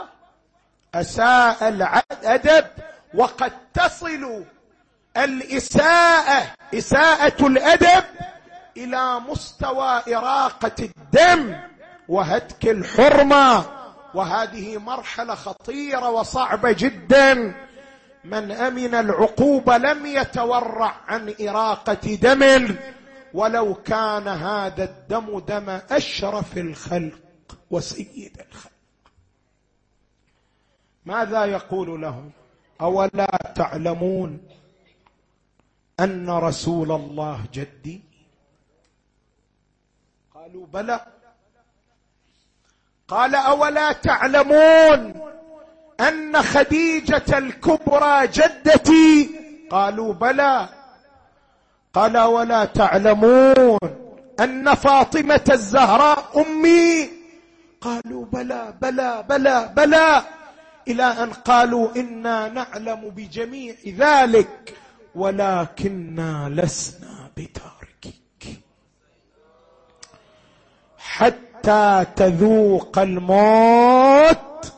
[0.95, 2.65] أساء الأدب
[3.13, 4.43] وقد تصل
[5.17, 6.43] الإساءة
[6.75, 8.03] إساءة الأدب
[8.77, 11.55] إلى مستوى إراقة الدم
[12.07, 13.65] وهتك الحرمة.
[14.13, 17.55] وهذه مرحلة خطيرة وصعبة جدا.
[18.23, 22.75] من أمن العقوبه لم يتورع عن إراقة دم.
[23.33, 27.19] ولو كان هذا الدم دم أشرف الخلق
[27.71, 28.70] وسيد الخلق.
[31.05, 32.31] ماذا يقول لهم؟
[32.81, 34.39] أولا تعلمون
[35.99, 38.01] أن رسول الله جدي؟
[40.35, 41.05] قالوا بلى.
[43.07, 45.13] قال أولا تعلمون
[45.99, 49.29] أن خديجة الكبرى جدتي؟
[49.69, 50.69] قالوا بلى.
[51.93, 53.77] قال ولا تعلمون
[54.39, 57.09] أن فاطمة الزهراء أمي؟
[57.81, 60.21] قالوا بلى بلى بلى بلى.
[60.87, 64.77] إلى أن قالوا إنا نعلم بجميع ذلك
[65.15, 68.59] ولكنا لسنا بتاركك.
[70.97, 74.73] حتى تذوق الموت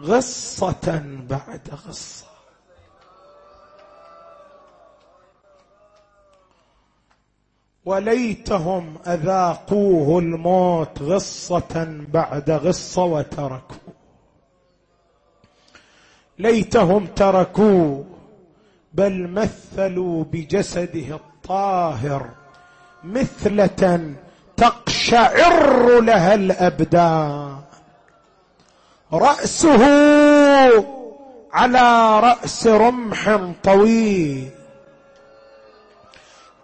[0.00, 2.30] غصة بعد غصة.
[7.84, 13.76] وليتهم أذاقوه الموت غصة بعد غصة وتركوا
[16.40, 18.04] ليتهم تركوه
[18.94, 22.28] بل مثلوا بجسده الطاهر.
[23.04, 24.14] مثلة
[24.56, 27.56] تقشعر لها الأبدان.
[29.12, 29.84] رأسه
[31.52, 34.50] على رأس رمح طويل.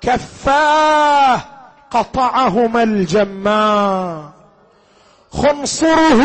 [0.00, 1.40] كفاه
[1.90, 4.30] قطعهما الجماع
[5.30, 6.24] خنصره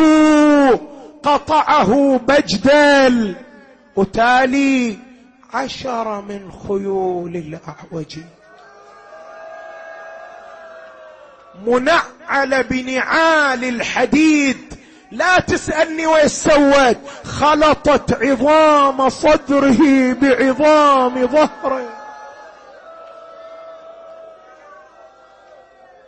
[1.23, 3.35] قطعه بجدل
[3.95, 4.97] وتالي
[5.53, 8.19] عشر من خيول الأعوج.
[11.67, 14.81] منعل بنعال الحديد.
[15.11, 21.89] لا تسألني ويش سوت خلطت عظام صدره بعظام ظهره.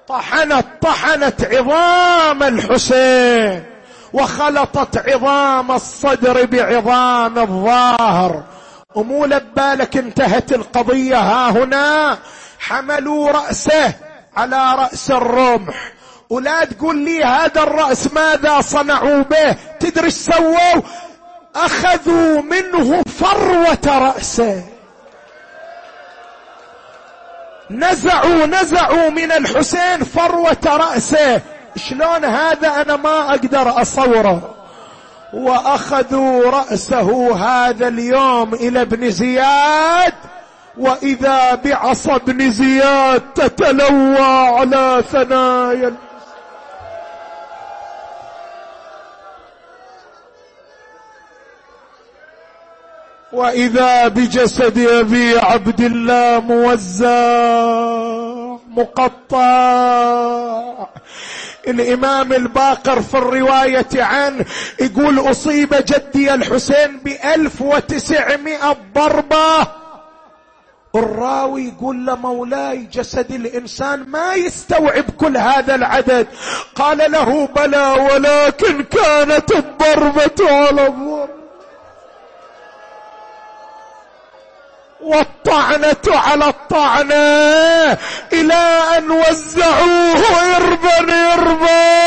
[0.07, 3.72] طحنت طحنت عظام الحسين.
[4.13, 8.43] وخلطت عظام الصدر بعظام الظاهر.
[8.95, 12.17] ومو لبالك انتهت القضية ها هنا
[12.59, 13.93] حملوا رأسه
[14.37, 15.91] على رأس الرمح.
[16.29, 20.81] ولا تقول لي هذا الرأس ماذا صنعوا به؟ تدري سووا؟
[21.55, 24.63] أخذوا منه فروة رأسه.
[27.71, 31.41] نزعوا نزعوا من الحسين فروة رأسه.
[31.75, 34.55] شلون هذا أنا ما أقدر أصوره؟
[35.33, 40.13] وأخذوا رأسه هذا اليوم إلى ابن زياد
[40.77, 45.93] وإذا بعصا ابن زياد تتلوى على ثنايا.
[53.33, 57.13] وإذا بجسد أبي عبد الله موزع
[58.69, 59.83] مقطع.
[61.67, 64.45] الامام الباقر في الرواية عنه
[64.79, 69.67] يقول أصيب جدي الحسين بألف وتسعمائة ضربة.
[70.95, 76.27] الراوي يقول لمولاي جسد الإنسان ما يستوعب كل هذا العدد.
[76.75, 81.42] قال له بلى ولكن كانت الضربة على الضرب
[85.03, 87.97] والطعنة على الطعنة.
[88.33, 90.23] إلى أن وزعوه
[90.55, 92.03] إربا إربا.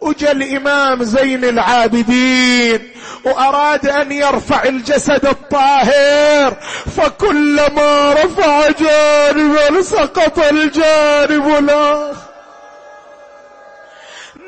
[0.00, 2.92] وجا الإمام زين العابدين
[3.24, 6.56] وأراد أن يرفع الجسد الطاهر
[6.96, 12.27] فكلما رفع جانبا سقط الجانب الآخر.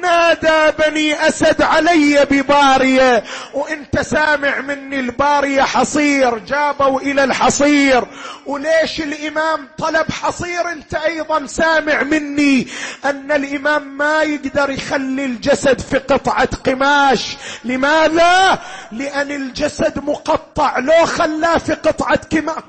[0.00, 3.24] نادى بني أسد علي ببارية
[3.54, 8.04] وإنت سامع مني البارية حصير جابوا إلى الحصير.
[8.46, 12.66] وليش الإمام طلب حصير؟ أنت أيضا سامع مني
[13.04, 17.36] أن الإمام ما يقدر يخلي الجسد في قطعة قماش.
[17.64, 18.58] لماذا؟
[18.92, 20.78] لأن الجسد مقطع.
[20.78, 22.20] لو خلاه في قطعة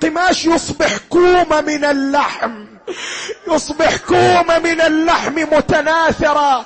[0.03, 2.70] قماش يصبح كومة من اللحم.
[3.47, 6.65] يصبح كومة من اللحم متناثرة.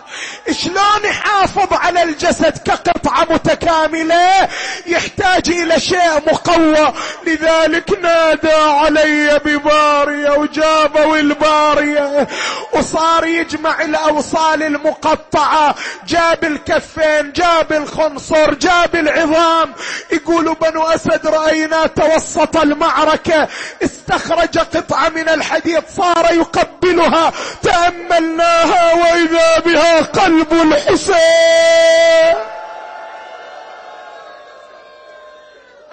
[0.51, 4.49] شلون يحافظ على الجسد كقطعة متكاملة؟
[4.85, 6.93] يحتاج إلى شيء مقوى.
[7.27, 12.27] لذلك نادى علي ببارية وجابوا البارية
[12.73, 15.75] وصار يجمع الأوصال المقطعة.
[16.07, 19.73] جاب الكفين جاب الخنصر جاب العظام.
[20.11, 23.47] يقولوا بنو أسد رأينا توسط المعركة.
[23.83, 25.83] استخرج قطعة من الحديد
[26.31, 27.31] يقبلها
[27.63, 32.35] تأملناها وإذا بها قلب الحسين.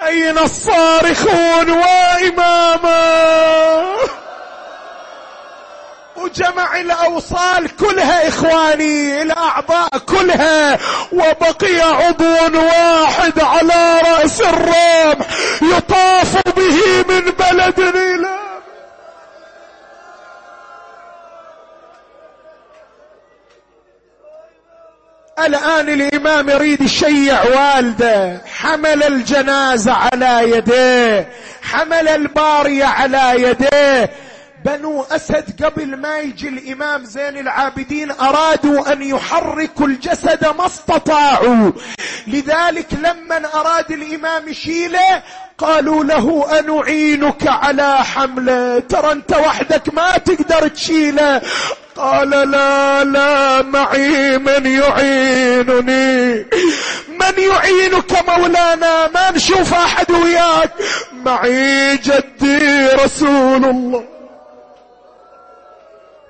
[0.03, 3.13] أين الصارخون وإماما؟
[6.17, 10.79] وجمع الأوصال كلها إخواني الأعضاء كلها
[11.13, 15.27] وبقي عضو واحد على رأس الرمح
[15.63, 18.42] يطاف به من بلد إلى
[25.47, 28.41] الآن الإمام يريد يشيع والده.
[28.47, 31.29] حمل الجنازة على يديه.
[31.63, 34.11] حمل البارية على يديه.
[34.65, 41.73] بنو أسد قبل ما يجي الإمام زين العابدين أرادوا أن يحركوا الجسد ما استطاعوا.
[42.27, 45.23] لذلك لما أراد الإمام يشيله
[45.63, 51.41] قالوا له أنعينك على حمله ترى أنت وحدك ما تقدر تشيله.
[51.97, 56.35] قال لا لا معي من يعينني.
[57.09, 60.73] من يعينك مولانا؟ ما نشوف أحد وياك.
[61.25, 64.12] معي جدي رسول الله.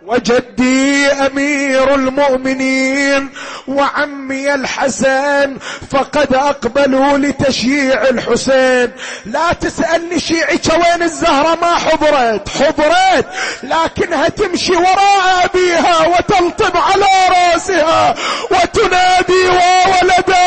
[0.06, 3.30] وجدي أمير المؤمنين
[3.68, 5.58] وعمي الحسن
[5.90, 8.92] فقد أقبلوا لتشييع الحسين.
[9.26, 13.26] لا تسألني شيعك وين الزهرة ما حضرت حضرت
[13.62, 18.14] لكنها تمشي وراء أبيها وتلطم على رأسها
[18.50, 20.42] وتنادي وولدا.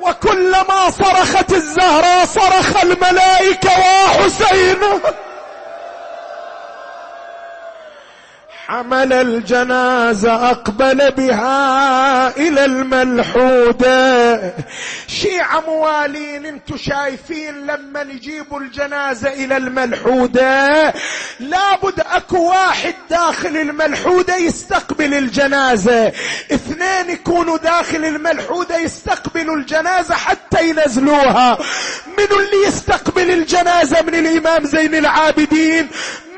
[0.00, 4.78] وكلما صرخت الزهرة صرخ الملائكة وحسين.
[8.70, 14.40] حمل الجنازة أقبل بها إلى الملحودة.
[15.06, 20.94] شيعة موالين انتو شايفين لما يجيبوا الجنازة إلى الملحودة؟
[21.40, 26.12] لابد أكو واحد داخل الملحودة يستقبل الجنازة.
[26.52, 31.58] اثنين يكونوا داخل الملحودة يستقبلوا الجنازة حتى ينزلوها.
[32.18, 35.88] من اللي يستقبل الجنازة من الإمام زين العابدين؟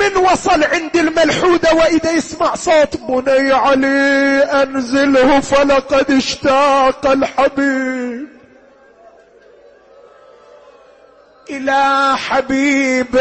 [0.03, 8.33] من وصل عند الملحودة وإذا يسمع صوت بني علي أنزله فلقد اشتاق الحبيب.
[11.51, 13.21] إلى حبيبه.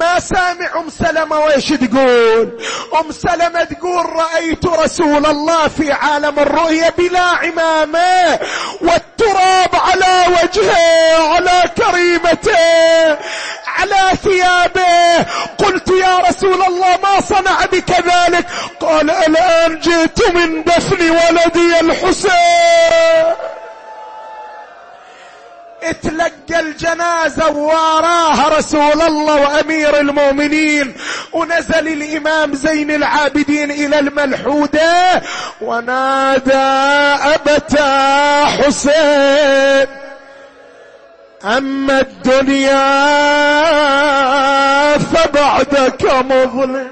[0.00, 2.62] ما سامع أم سلمة ويش تقول؟
[3.00, 8.38] أم سلمة تقول رأيت رسول الله في عالم الرؤية بلا عمامة
[8.80, 13.18] والتراب على وجهه على كريمته.
[13.74, 15.22] على ثيابه.
[15.58, 18.46] قلت يا رسول الله ما صنع بك ذلك؟
[18.80, 23.34] قال الآن جئت من دفن ولدي الحسين.
[25.82, 30.96] اتلقى الجنازة وراها رسول الله وأمير المؤمنين.
[31.32, 35.22] ونزل الإمام زين العابدين إلى الملحودة.
[35.60, 36.54] ونادى
[37.34, 40.03] أبتا حسين.
[41.44, 42.98] أما الدنيا
[44.98, 46.88] فبعدك مظلم.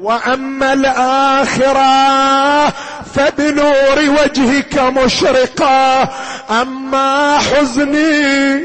[0.00, 2.72] وأما الآخرة
[3.14, 6.08] فبنور وجهك مشرقة.
[6.50, 8.60] أما حزني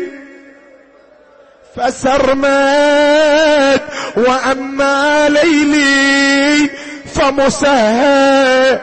[1.76, 3.82] فسرمد.
[4.18, 6.70] وأما ليلي
[7.16, 8.82] فمسهد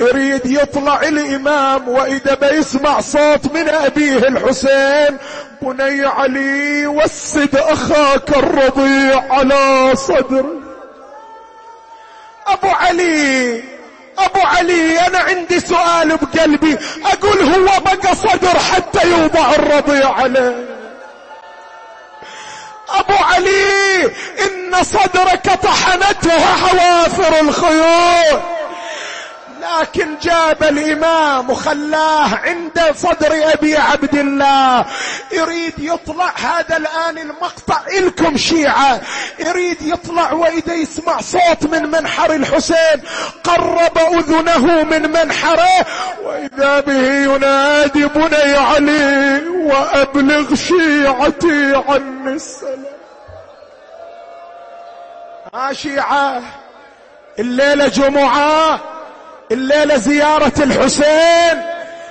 [0.00, 5.18] يريد يطلع الإمام وإذا بيسمع صوت من أبيه الحسين
[5.62, 10.52] بني علي وسد أخاك الرضيع على صدره
[12.46, 13.62] أبو علي
[14.18, 16.78] أبو علي أنا عندي سؤال بقلبي.
[17.04, 20.81] أقول هو بقى صدر حتى يوضع الرضيع عليه.
[22.92, 24.04] أبو علي
[24.40, 28.40] إن صدرك طحنتها حوافر الخيول.
[29.62, 34.86] لكن جاب الإمام وخلاه عند صدر أبي عبد الله.
[35.32, 39.00] يريد يطلع هذا الآن المقطع إلكم شيعة.
[39.38, 43.02] يريد يطلع وإذا يسمع صوت من منحر الحسين
[43.44, 45.86] قرب أذنه من منحره.
[46.24, 52.84] وإذا به ينادي بني علي وأبلغ شيعتي عني السلام.
[55.54, 56.42] ها شيعة
[57.38, 58.80] الليلة جمعة.
[59.52, 61.62] الليلة زيارة الحسين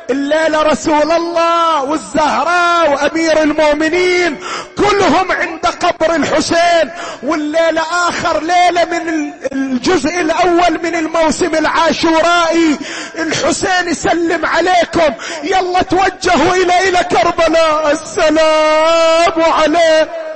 [0.09, 4.37] الليلة رسول الله والزهراء وأمير المؤمنين
[4.77, 6.91] كلهم عند قبر الحسين
[7.23, 12.77] والليلة آخر ليلة من الجزء الأول من الموسم العاشورائي
[13.19, 15.13] الحسين يسلم عليكم
[15.43, 20.30] يلا توجهوا إلى إلى كربلاء السلام عليكم.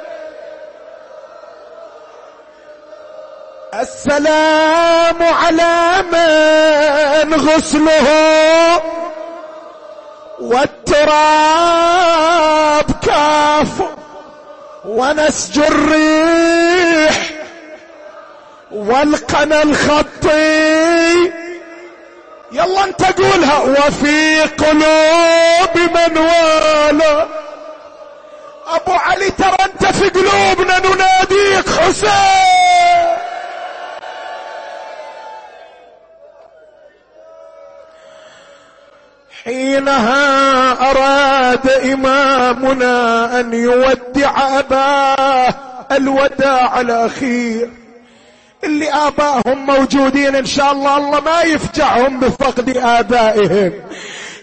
[3.81, 8.81] السلام على من غسله
[10.39, 11.25] والتراب
[13.05, 13.67] كاف
[14.85, 17.15] ونسج الريح
[18.71, 21.31] والقنا الخطي.
[22.51, 23.59] يلا انت قولها.
[23.59, 27.27] وفي قلوب من والى.
[28.67, 33.14] أبو علي ترى انت في قلوبنا نناديك حسين.
[39.45, 45.55] حينها أراد إمامنا أن يودع أباه
[45.91, 47.69] الوداع الاخير
[48.63, 53.73] اللي آبائهم موجودين إن شاء الله الله ما يفجعهم بفقد آبائهم.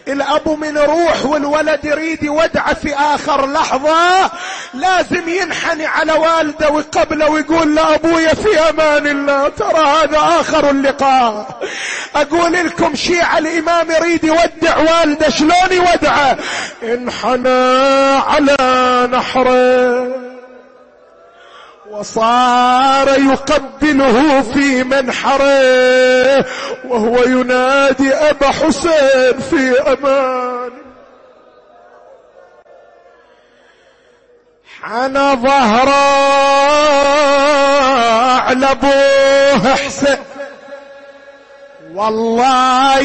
[0.08, 4.30] الأب من روح والولد يريد يودع في آخر لحظة
[4.74, 11.60] لازم ينحني على والده وقبله ويقول لأبويا في أمان الله ترى هذا آخر اللقاء.
[12.16, 16.36] أقول لكم شيعة الإمام يريد يودع والده شلون يودعه؟
[16.82, 17.48] انحنى
[18.26, 18.56] على
[19.12, 20.31] نحره.
[21.92, 26.44] وصار يقبله في منحره
[26.88, 30.72] وهو ينادي أبا حسين في أمان.
[34.82, 36.22] حنى ظهره
[38.40, 40.18] على ابوه حسين
[41.94, 43.00] والله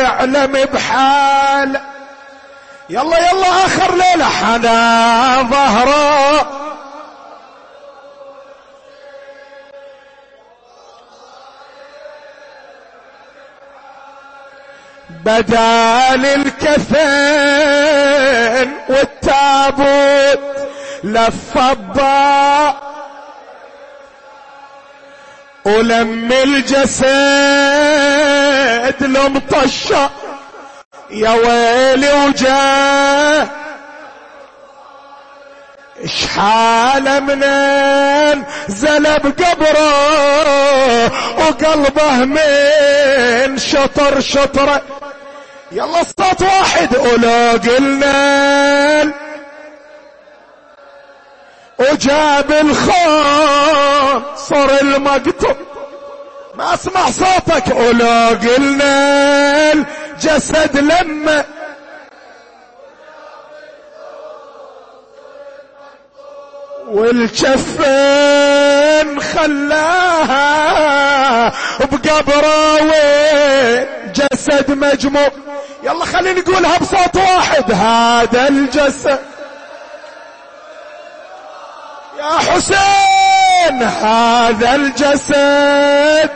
[0.00, 1.80] يعلم بحال.
[2.90, 4.24] يلا يلا آخر ليلة.
[4.24, 6.58] حنى ظهره
[15.28, 17.08] بدال الكفن
[18.88, 20.40] والتابوت
[21.04, 22.76] لف الضاء
[25.64, 27.08] ولم الجسد
[29.00, 30.10] لمطشة
[31.10, 33.48] يا ويلي وجاه
[36.06, 44.82] شحال منين؟ زلب قبره وقلبه من شطر شطره.
[45.72, 46.96] يلا الصوت واحد.
[46.96, 49.12] ولو قلنا.
[51.78, 55.56] وجاب الخون صار المقتل
[56.54, 57.76] ما اسمع صوتك.
[57.76, 59.72] ولو قلنا.
[59.72, 61.44] الجسد لما.
[66.88, 67.88] والجفن
[69.20, 70.48] خلاها
[71.80, 72.78] بقبره
[74.18, 75.30] جسد مجموع.
[75.82, 77.72] يلا خلينا نقولها بصوت واحد.
[77.72, 79.18] هذا الجسد.
[82.18, 86.30] يا حسين هذا الجسد.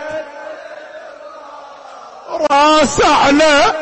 [2.50, 3.74] راس على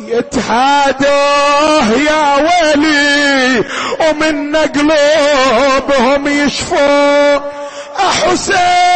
[0.00, 3.64] يتحادوه يا ويلي
[4.00, 7.38] ومن قلوبهم يشفوا.
[7.98, 8.89] حسين!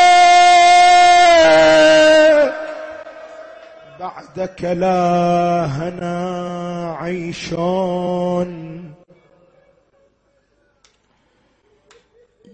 [4.37, 8.51] بعدك لا هنا عيشون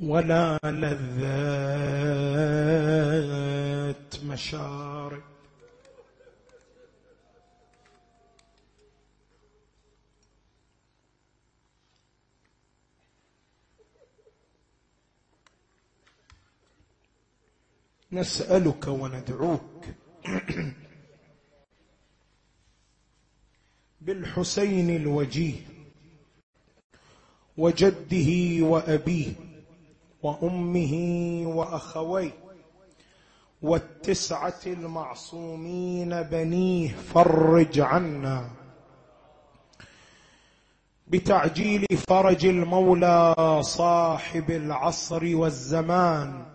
[0.03, 1.85] ولا لذات
[4.25, 5.23] مشارب
[18.13, 19.85] نسألك وندعوك
[24.01, 25.55] بالحسين الوجيه
[27.59, 29.33] وجده وأبيه
[30.23, 30.93] وأمه
[31.47, 32.33] وأخويه
[33.63, 38.51] والتسعة المعصومين بنيه فرج عنا
[41.09, 46.47] بتعجيل فرج المولى صاحب العصر والزمان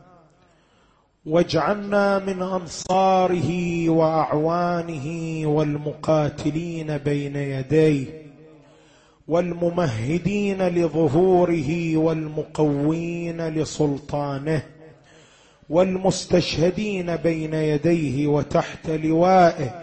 [1.26, 8.06] واجعلنا من أنصاره وأعوانه والمقاتلين بين يديه
[9.28, 14.64] والممهدين لظهوره والمقوين لسلطانه
[15.70, 19.82] والمستشهدين بين يديه وتحت لوائه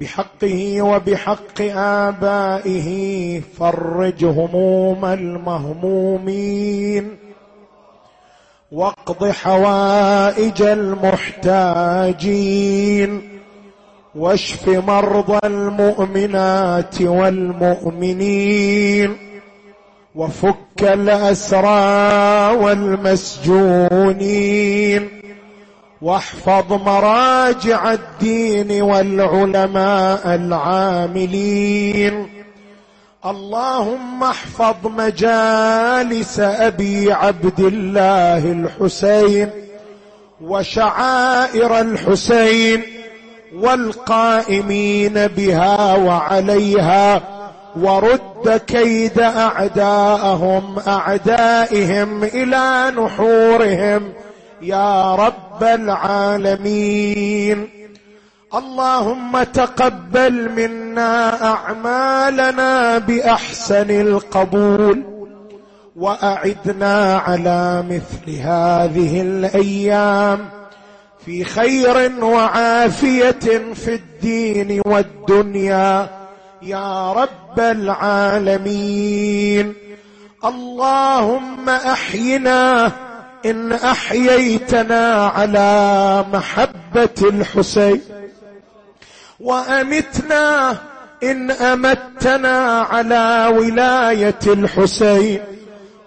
[0.00, 7.08] بحقه وبحق آبائه فرج هموم المهمومين
[8.72, 10.62] واقض حوائج
[11.82, 13.22] المحتاجين
[14.14, 19.16] واشف مرضى المؤمنات والمؤمنين
[20.14, 22.56] وفك الأسرى
[23.82, 25.08] والمسجونين
[26.02, 32.26] واحفظ مراجع الدين والعلماء العاملين
[33.26, 39.50] اللهم احفظ مجالس أبي عبد الله الحسين
[40.40, 42.82] وشعائر الحسين
[43.54, 47.22] والقائمين بها وعليها
[47.76, 54.12] ورد كيد أعداءهم أعدائهم إلى نحورهم
[54.62, 57.02] يا رب العالمين
[58.54, 65.02] اللهم تقبل منا أعمالنا بأحسن القبول
[65.96, 70.48] وأعدنا على مثل هذه الأيام
[71.26, 76.10] في خير وعافية في الدين والدنيا.
[76.62, 78.94] يا رب العالمين.
[80.44, 82.92] اللهم أحينا
[83.46, 88.21] إن أحييتنا على محبة الحسين.
[89.42, 90.76] وأمتنا
[91.22, 95.40] إن أمتنا على ولاية الحسين.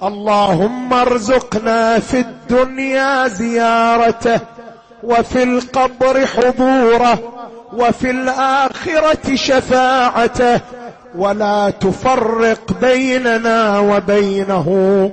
[0.03, 4.39] اللهم ارزقنا في الدنيا زيارته
[5.03, 7.19] وفي القبر حضوره
[7.73, 10.61] وفي الآخرة شفاعته.
[11.17, 15.11] ولا تفرق بيننا وبينه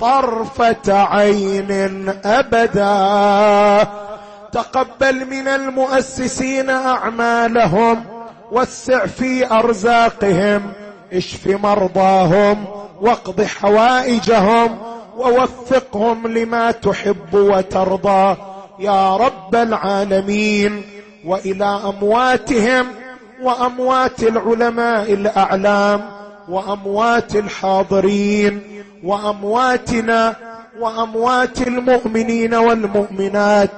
[0.00, 4.09] طرفة عين أبدا.
[4.52, 8.04] تقبل من المؤسسين أعمالهم
[8.52, 10.72] وسع في أرزاقهم
[11.12, 12.64] اشف مرضاهم
[13.00, 14.78] واقض حوائجهم
[15.16, 18.36] ووفقهم لما تحب وترضى.
[18.78, 20.82] يا رب العالمين
[21.24, 22.86] وإلى أمواتهم
[23.42, 26.00] وأموات العلماء الأعلام
[26.48, 28.62] وأموات الحاضرين
[29.04, 30.36] وأمواتنا
[30.80, 33.70] وأموات المؤمنين والمؤمنات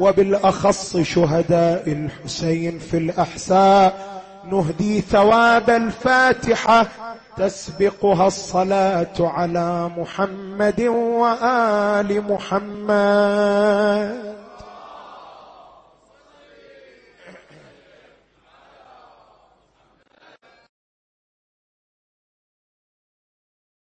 [0.00, 6.86] وبالأخص شهداء الحسين في الأحساء نهدي ثواب الفاتحة
[7.36, 14.45] تسبقها الصلاة على محمد وآل محمد.